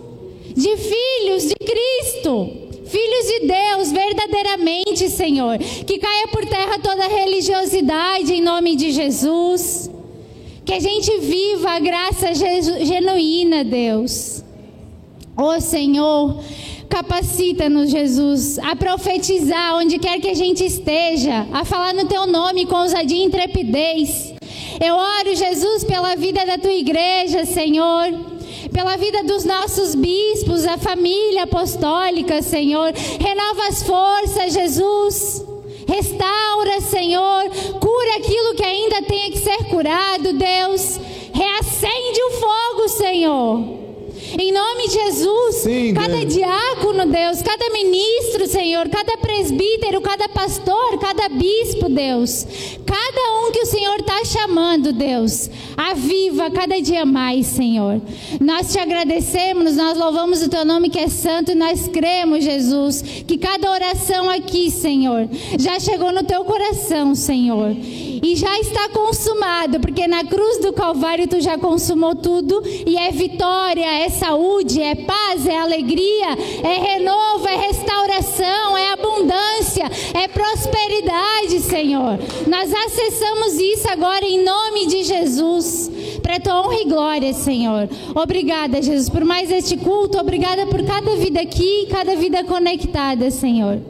de 0.55 0.77
filhos 0.77 1.43
de 1.43 1.55
Cristo. 1.55 2.63
Filhos 2.85 3.25
de 3.27 3.39
Deus, 3.47 3.91
verdadeiramente, 3.91 5.09
Senhor. 5.09 5.57
Que 5.57 5.97
caia 5.97 6.27
por 6.27 6.45
terra 6.45 6.77
toda 6.77 7.07
religiosidade 7.07 8.33
em 8.33 8.41
nome 8.41 8.75
de 8.75 8.91
Jesus. 8.91 9.89
Que 10.63 10.73
a 10.73 10.79
gente 10.79 11.17
viva 11.17 11.71
a 11.71 11.79
graça 11.79 12.33
genuína, 12.35 13.63
Deus. 13.63 14.42
Ó 15.35 15.55
oh, 15.55 15.59
Senhor, 15.61 16.37
capacita-nos, 16.87 17.89
Jesus, 17.89 18.59
a 18.59 18.75
profetizar 18.75 19.77
onde 19.77 19.97
quer 19.97 20.19
que 20.19 20.29
a 20.29 20.35
gente 20.35 20.63
esteja, 20.63 21.47
a 21.51 21.65
falar 21.65 21.91
no 21.93 22.05
teu 22.05 22.27
nome 22.27 22.67
com 22.67 22.75
ousadia 22.75 23.17
e 23.17 23.25
intrepidez. 23.25 24.31
Eu 24.79 24.95
oro, 24.95 25.35
Jesus, 25.35 25.83
pela 25.83 26.15
vida 26.15 26.45
da 26.45 26.59
tua 26.59 26.71
igreja, 26.71 27.45
Senhor, 27.45 28.13
pela 28.71 28.95
vida 28.95 29.23
dos 29.23 29.43
nossos 29.43 29.95
bispos, 29.95 30.65
a 30.65 30.77
família 30.77 31.43
apostólica, 31.43 32.43
Senhor. 32.43 32.93
Renova 33.19 33.67
as 33.69 33.81
forças, 33.81 34.53
Jesus. 34.53 35.43
Restaura, 35.87 36.79
Senhor. 36.81 37.49
Cura 37.79 38.17
aquilo 38.17 38.55
que 38.55 38.63
ainda 38.63 39.01
tenha 39.01 39.31
que 39.31 39.39
ser 39.39 39.63
curado, 39.65 40.33
Deus. 40.33 40.99
Reacende 41.33 42.21
o 42.21 42.31
fogo, 42.31 42.89
Senhor 42.89 43.82
Em 44.37 44.51
nome 44.51 44.87
de 44.87 44.93
Jesus, 44.93 45.55
Sim, 45.57 45.93
cada 45.93 46.17
Deus. 46.17 46.33
diácono, 46.33 47.05
Deus, 47.05 47.41
cada 47.41 47.69
ministro, 47.69 48.47
Senhor, 48.47 48.89
cada 48.89 49.15
presbítero, 49.17 50.01
cada 50.01 50.27
pastor, 50.27 50.97
cada 50.99 51.29
bispo, 51.29 51.87
Deus, 51.87 52.45
cada 52.85 53.47
um 53.47 53.51
que 53.51 53.61
o 53.61 53.65
Senhor 53.65 53.99
está 53.99 54.25
chamando, 54.25 54.91
Deus, 54.91 55.49
aviva 55.77 56.49
cada 56.49 56.81
dia 56.81 57.05
mais, 57.05 57.45
Senhor. 57.47 58.01
Nós 58.41 58.71
te 58.71 58.79
agradecemos, 58.79 59.75
nós 59.75 59.97
louvamos 59.97 60.41
o 60.41 60.49
teu 60.49 60.65
nome 60.65 60.89
que 60.89 60.99
é 60.99 61.07
santo 61.07 61.51
e 61.51 61.55
nós 61.55 61.87
cremos, 61.87 62.43
Jesus, 62.43 63.01
que 63.27 63.37
cada 63.37 63.69
oração 63.71 64.29
aqui, 64.29 64.71
Senhor, 64.71 65.27
já 65.59 65.79
chegou 65.79 66.11
no 66.11 66.23
teu 66.23 66.43
coração, 66.43 67.13
Senhor. 67.13 67.75
E 68.23 68.37
já 68.37 68.57
está 68.57 68.87
consumado, 68.87 69.81
porque 69.81 70.07
na 70.07 70.23
cruz 70.23 70.59
do 70.59 70.71
Calvário 70.71 71.27
tu 71.27 71.41
já 71.41 71.57
consumou 71.57 72.15
tudo, 72.15 72.63
e 72.65 72.95
é 72.95 73.11
vitória, 73.11 73.85
é 73.85 74.09
saúde, 74.09 74.81
é 74.81 74.95
paz, 74.95 75.45
é 75.45 75.59
alegria, 75.59 76.29
é 76.63 76.93
renovo, 76.93 77.45
é 77.45 77.57
restauração, 77.57 78.77
é 78.77 78.93
abundância, 78.93 79.91
é 80.13 80.25
prosperidade, 80.29 81.59
Senhor. 81.59 82.17
Nós 82.47 82.73
acessamos 82.73 83.59
isso 83.59 83.89
agora 83.89 84.23
em 84.25 84.41
nome 84.41 84.87
de 84.87 85.03
Jesus, 85.03 85.91
para 86.21 86.39
tua 86.39 86.61
honra 86.61 86.81
e 86.81 86.85
glória, 86.85 87.33
Senhor. 87.33 87.89
Obrigada, 88.15 88.81
Jesus, 88.81 89.09
por 89.09 89.25
mais 89.25 89.51
este 89.51 89.75
culto, 89.75 90.17
obrigada 90.17 90.65
por 90.67 90.81
cada 90.85 91.13
vida 91.17 91.41
aqui, 91.41 91.87
cada 91.91 92.15
vida 92.15 92.41
conectada, 92.45 93.29
Senhor. 93.29 93.81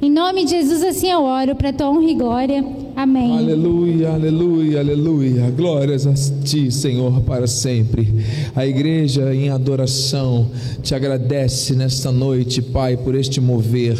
Em 0.00 0.10
nome 0.10 0.44
de 0.44 0.52
Jesus, 0.52 0.82
assim 0.82 1.10
eu 1.10 1.22
oro, 1.22 1.54
para 1.54 1.70
tua 1.70 1.90
honra 1.90 2.10
e 2.10 2.14
glória. 2.14 2.83
Amém. 2.96 3.36
Aleluia, 3.36 4.10
aleluia, 4.10 4.78
aleluia. 4.78 5.50
Glórias 5.50 6.06
a 6.06 6.14
ti, 6.44 6.70
Senhor, 6.70 7.20
para 7.22 7.46
sempre. 7.46 8.08
A 8.54 8.64
igreja 8.64 9.34
em 9.34 9.50
adoração 9.50 10.48
te 10.80 10.94
agradece 10.94 11.74
nesta 11.74 12.12
noite, 12.12 12.62
Pai, 12.62 12.96
por 12.96 13.16
este 13.16 13.40
mover. 13.40 13.98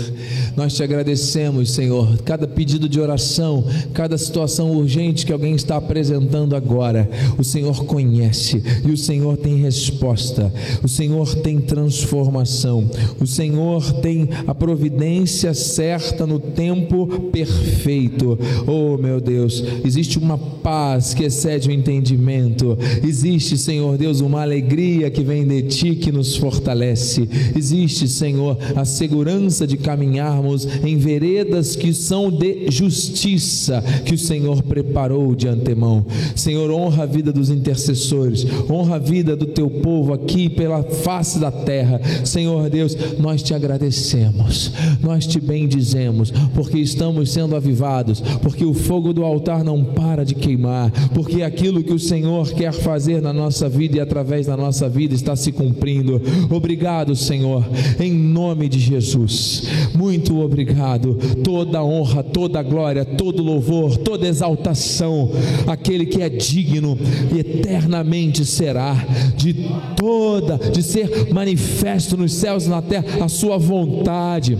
Nós 0.57 0.75
te 0.75 0.83
agradecemos, 0.83 1.73
Senhor, 1.73 2.19
cada 2.25 2.47
pedido 2.47 2.89
de 2.89 3.01
oração, 3.01 3.65
cada 3.93 4.17
situação 4.17 4.71
urgente 4.71 5.27
que 5.27 5.33
alguém 5.33 5.55
está 5.55 5.77
apresentando 5.77 6.55
agora. 6.55 7.09
O 7.37 7.43
Senhor 7.43 7.85
conhece 7.85 8.63
e 8.85 8.91
o 8.91 8.97
Senhor 8.97 9.37
tem 9.37 9.57
resposta. 9.57 10.53
O 10.83 10.89
Senhor 10.89 11.35
tem 11.37 11.61
transformação. 11.61 12.89
O 13.21 13.27
Senhor 13.27 13.93
tem 13.95 14.29
a 14.47 14.55
providência 14.55 15.53
certa 15.55 16.27
no 16.27 16.39
tempo 16.39 17.07
perfeito. 17.33 18.39
Oh, 18.67 18.97
meu 18.97 19.21
Deus, 19.21 19.63
existe 19.85 20.19
uma 20.19 20.39
paz 20.39 21.15
que 21.15 21.25
excede 21.25 21.69
o 21.69 21.73
entendimento. 21.73 22.79
Existe, 23.03 23.59
Senhor 23.59 23.99
Deus, 23.99 24.21
uma 24.21 24.43
alegria 24.43 25.11
que 25.11 25.23
vem 25.23 25.47
de 25.47 25.63
ti 25.63 25.97
que 25.97 26.13
nos 26.13 26.37
fortalece. 26.37 27.29
Existe, 27.57 28.07
Senhor, 28.07 28.57
a 28.77 28.85
segurança 28.85 29.67
de 29.67 29.77
caminharmos 29.77 30.44
em 30.85 30.97
veredas 30.97 31.77
que 31.77 31.93
são 31.93 32.31
de 32.31 32.71
justiça 32.71 33.83
que 34.05 34.15
o 34.15 34.19
Senhor 34.19 34.63
preparou 34.63 35.35
de 35.35 35.49
antemão. 35.49 36.05
Senhor, 36.35 36.71
honra 36.71 37.05
a 37.05 37.07
vida 37.07 37.33
dos 37.33 37.51
intercessores, 37.51 38.47
honra 38.69 38.97
a 38.97 38.99
vida 38.99 39.37
do 39.37 39.47
teu 39.47 39.71
povo 39.71 40.13
aqui 40.13 40.49
pela 40.49 40.83
face 40.83 41.39
da 41.39 41.51
terra. 41.51 42.01
Senhor 42.25 42.69
Deus, 42.69 42.97
nós 43.19 43.43
te 43.43 43.55
agradecemos, 43.55 44.73
nós 45.01 45.27
te 45.27 45.41
bendizemos, 45.41 46.33
porque 46.55 46.79
estamos 46.79 47.31
sendo 47.31 47.57
avivados, 47.57 48.21
porque 48.43 48.65
o 48.65 48.75
fogo 48.75 49.13
do 49.13 49.25
altar 49.25 49.65
não 49.65 49.85
para 49.85 50.25
de 50.25 50.35
queimar, 50.35 50.91
porque 51.11 51.43
aquilo 51.43 51.83
que 51.83 51.93
o 51.93 51.99
Senhor 51.99 52.53
quer 52.53 52.73
fazer 52.73 53.23
na 53.23 53.33
nossa 53.33 53.69
vida 53.69 53.97
e 53.97 54.01
através 54.01 54.47
da 54.47 54.57
nossa 54.57 54.89
vida 54.89 55.15
está 55.15 55.37
se 55.37 55.53
cumprindo. 55.53 56.21
Obrigado, 56.51 57.15
Senhor, 57.15 57.65
em 58.01 58.13
nome 58.13 58.69
de 58.69 58.79
Jesus. 58.79 59.65
Muito 59.95 60.34
obrigado. 60.41 61.19
Toda 61.43 61.83
honra, 61.83 62.23
toda 62.23 62.63
glória, 62.63 63.05
todo 63.05 63.43
louvor, 63.43 63.97
toda 63.99 64.27
exaltação, 64.29 65.31
aquele 65.67 66.07
que 66.07 66.23
é 66.23 66.29
digno 66.29 66.99
eternamente 67.37 68.45
será 68.45 68.95
de 69.37 69.55
toda, 69.97 70.59
de 70.59 70.83
ser 70.83 71.33
manifesto 71.33 72.17
nos 72.17 72.33
céus 72.33 72.67
e 72.67 72.69
na 72.69 72.83
terra 72.83 73.25
a 73.25 73.29
sua 73.29 73.59
vontade. 73.59 74.57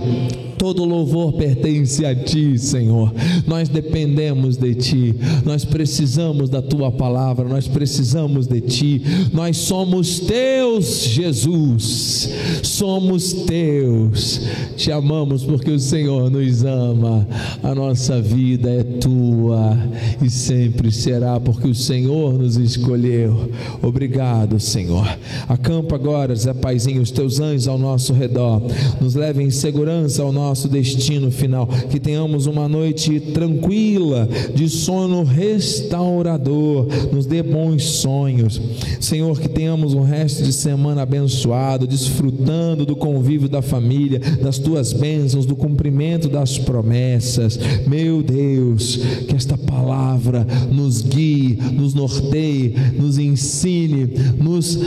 Todo 0.65 0.87
louvor 0.87 1.35
pertence 1.35 2.07
a 2.07 2.15
ti, 2.15 2.59
Senhor. 2.59 3.13
Nós 3.47 3.69
dependemos 3.69 4.57
de 4.57 4.75
ti. 4.75 5.15
Nós 5.45 5.63
precisamos 5.63 6.49
da 6.49 6.63
tua 6.63 6.91
palavra. 6.91 7.47
Nós 7.47 7.69
precisamos 7.69 8.47
de 8.47 8.63
ti. 8.63 9.03
Nós 9.31 9.59
somos 9.59 10.21
teus, 10.21 11.05
Jesus. 11.05 12.31
Somos 12.63 13.35
teus. 13.35 14.41
Te 14.75 14.91
amamos 14.91 15.45
porque 15.45 15.71
o 15.71 15.79
Senhor 15.79 16.31
nos 16.31 16.65
ama. 16.65 17.29
A 17.63 17.75
nossa 17.75 18.19
vida 18.23 18.71
é 18.71 18.83
tua 18.83 19.79
e 20.23 20.31
sempre 20.31 20.91
será 20.91 21.39
porque 21.39 21.69
o 21.69 21.75
Senhor 21.75 22.39
nos 22.39 22.57
escolheu. 22.57 23.51
Obrigado, 23.83 24.59
Senhor. 24.59 25.07
Acampa 25.47 25.95
agora, 25.95 26.35
Zé 26.35 26.55
Paizinho, 26.55 27.03
os 27.03 27.11
teus 27.11 27.39
anjos 27.39 27.69
ao 27.69 27.77
nosso 27.77 28.15
redor. 28.15 28.63
Nos 28.99 29.15
leve 29.15 29.43
em 29.43 29.51
segurança 29.51 30.23
ao 30.23 30.33
nosso 30.33 30.54
destino 30.69 31.31
final. 31.31 31.67
Que 31.67 31.99
tenhamos 32.01 32.47
uma 32.47 32.69
noite 32.69 33.21
tranquila, 33.21 34.29
de 34.55 34.69
sono 34.69 35.23
restaurador. 35.23 36.87
Nos 37.13 37.27
dê 37.27 37.43
bons 37.43 37.85
sonhos. 37.85 38.61
Senhor, 39.01 39.39
que 39.39 39.49
tenhamos 39.49 39.95
um 39.95 40.03
resto 40.03 40.43
de 40.43 40.53
semana 40.53 41.03
abençoado, 41.03 41.87
desfrutando 41.87 42.87
do 42.87 42.97
convívio 42.97 43.49
da 43.49 43.63
família, 43.63 44.21
das 44.43 44.59
tuas 44.59 44.93
bênçãos, 44.93 45.47
do 45.47 45.57
cumprimento 45.57 46.29
das 46.29 46.59
promessas. 46.59 47.59
Meu 47.87 48.23
Deus, 48.23 48.97
que 49.29 49.35
esta 49.35 49.57
palavra 49.59 50.47
nos 50.71 51.03
guie, 51.03 51.59
nos 51.73 51.95
norteie, 51.95 52.75
nos 52.99 53.19
ensine, 53.19 54.11
nos 54.39 54.79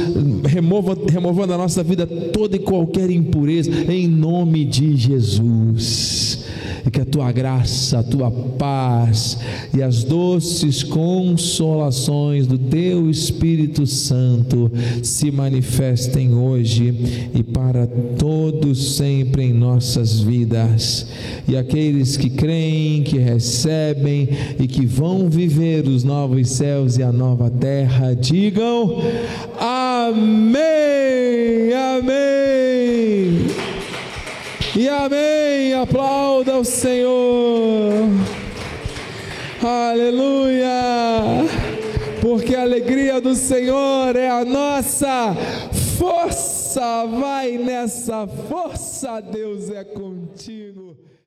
remova, 0.45 0.97
removando 1.09 1.47
da 1.47 1.57
nossa 1.57 1.84
vida 1.84 2.05
toda 2.05 2.55
e 2.55 2.59
qualquer 2.59 3.09
impureza, 3.09 3.70
em 3.91 4.07
nome 4.07 4.65
de 4.65 4.95
Jesus. 5.48 6.45
E 6.86 6.91
que 6.91 7.02
a 7.02 7.06
tua 7.06 7.32
graça, 7.32 8.00
a 8.00 8.04
tua 8.04 8.32
paz 8.32 9.38
e 9.74 9.84
as 9.84 10.04
doces 10.04 10.84
consolações 10.84 12.48
do 12.48 12.58
teu 12.58 13.10
Espírito 13.10 13.86
Santo 13.86 14.72
se 15.04 15.30
manifestem 15.30 16.34
hoje 16.34 17.30
e 17.34 17.43
para 17.43 17.86
todos 18.18 18.95
sempre 18.95 19.43
em 19.43 19.54
nossas 19.54 20.22
vidas. 20.22 21.08
E 21.48 21.58
aqueles 21.58 22.16
que 22.16 22.30
creem, 22.30 23.04
que 23.04 23.18
recebem 23.18 24.30
e 24.58 24.68
que 24.68 24.86
vão 24.86 25.30
viver 25.30 25.88
os 25.88 26.06
novos 26.06 26.50
céus 26.50 26.98
e 26.98 27.04
a 27.04 27.12
nova 27.12 27.50
terra, 27.50 28.14
digam 28.14 29.02
amém, 29.60 30.58
amém. 31.74 33.77
E 34.78 34.88
amém. 34.88 35.74
Aplauda 35.74 36.60
o 36.60 36.64
Senhor. 36.64 38.06
Aleluia. 39.60 40.70
Porque 42.22 42.54
a 42.54 42.62
alegria 42.62 43.20
do 43.20 43.34
Senhor 43.34 44.16
é 44.16 44.30
a 44.30 44.46
nossa 44.46 45.36
força. 45.98 47.08
Vai 47.08 47.58
nessa 47.58 48.28
força, 48.28 49.20
Deus 49.20 49.72
é 49.72 49.84
contigo. 49.84 50.87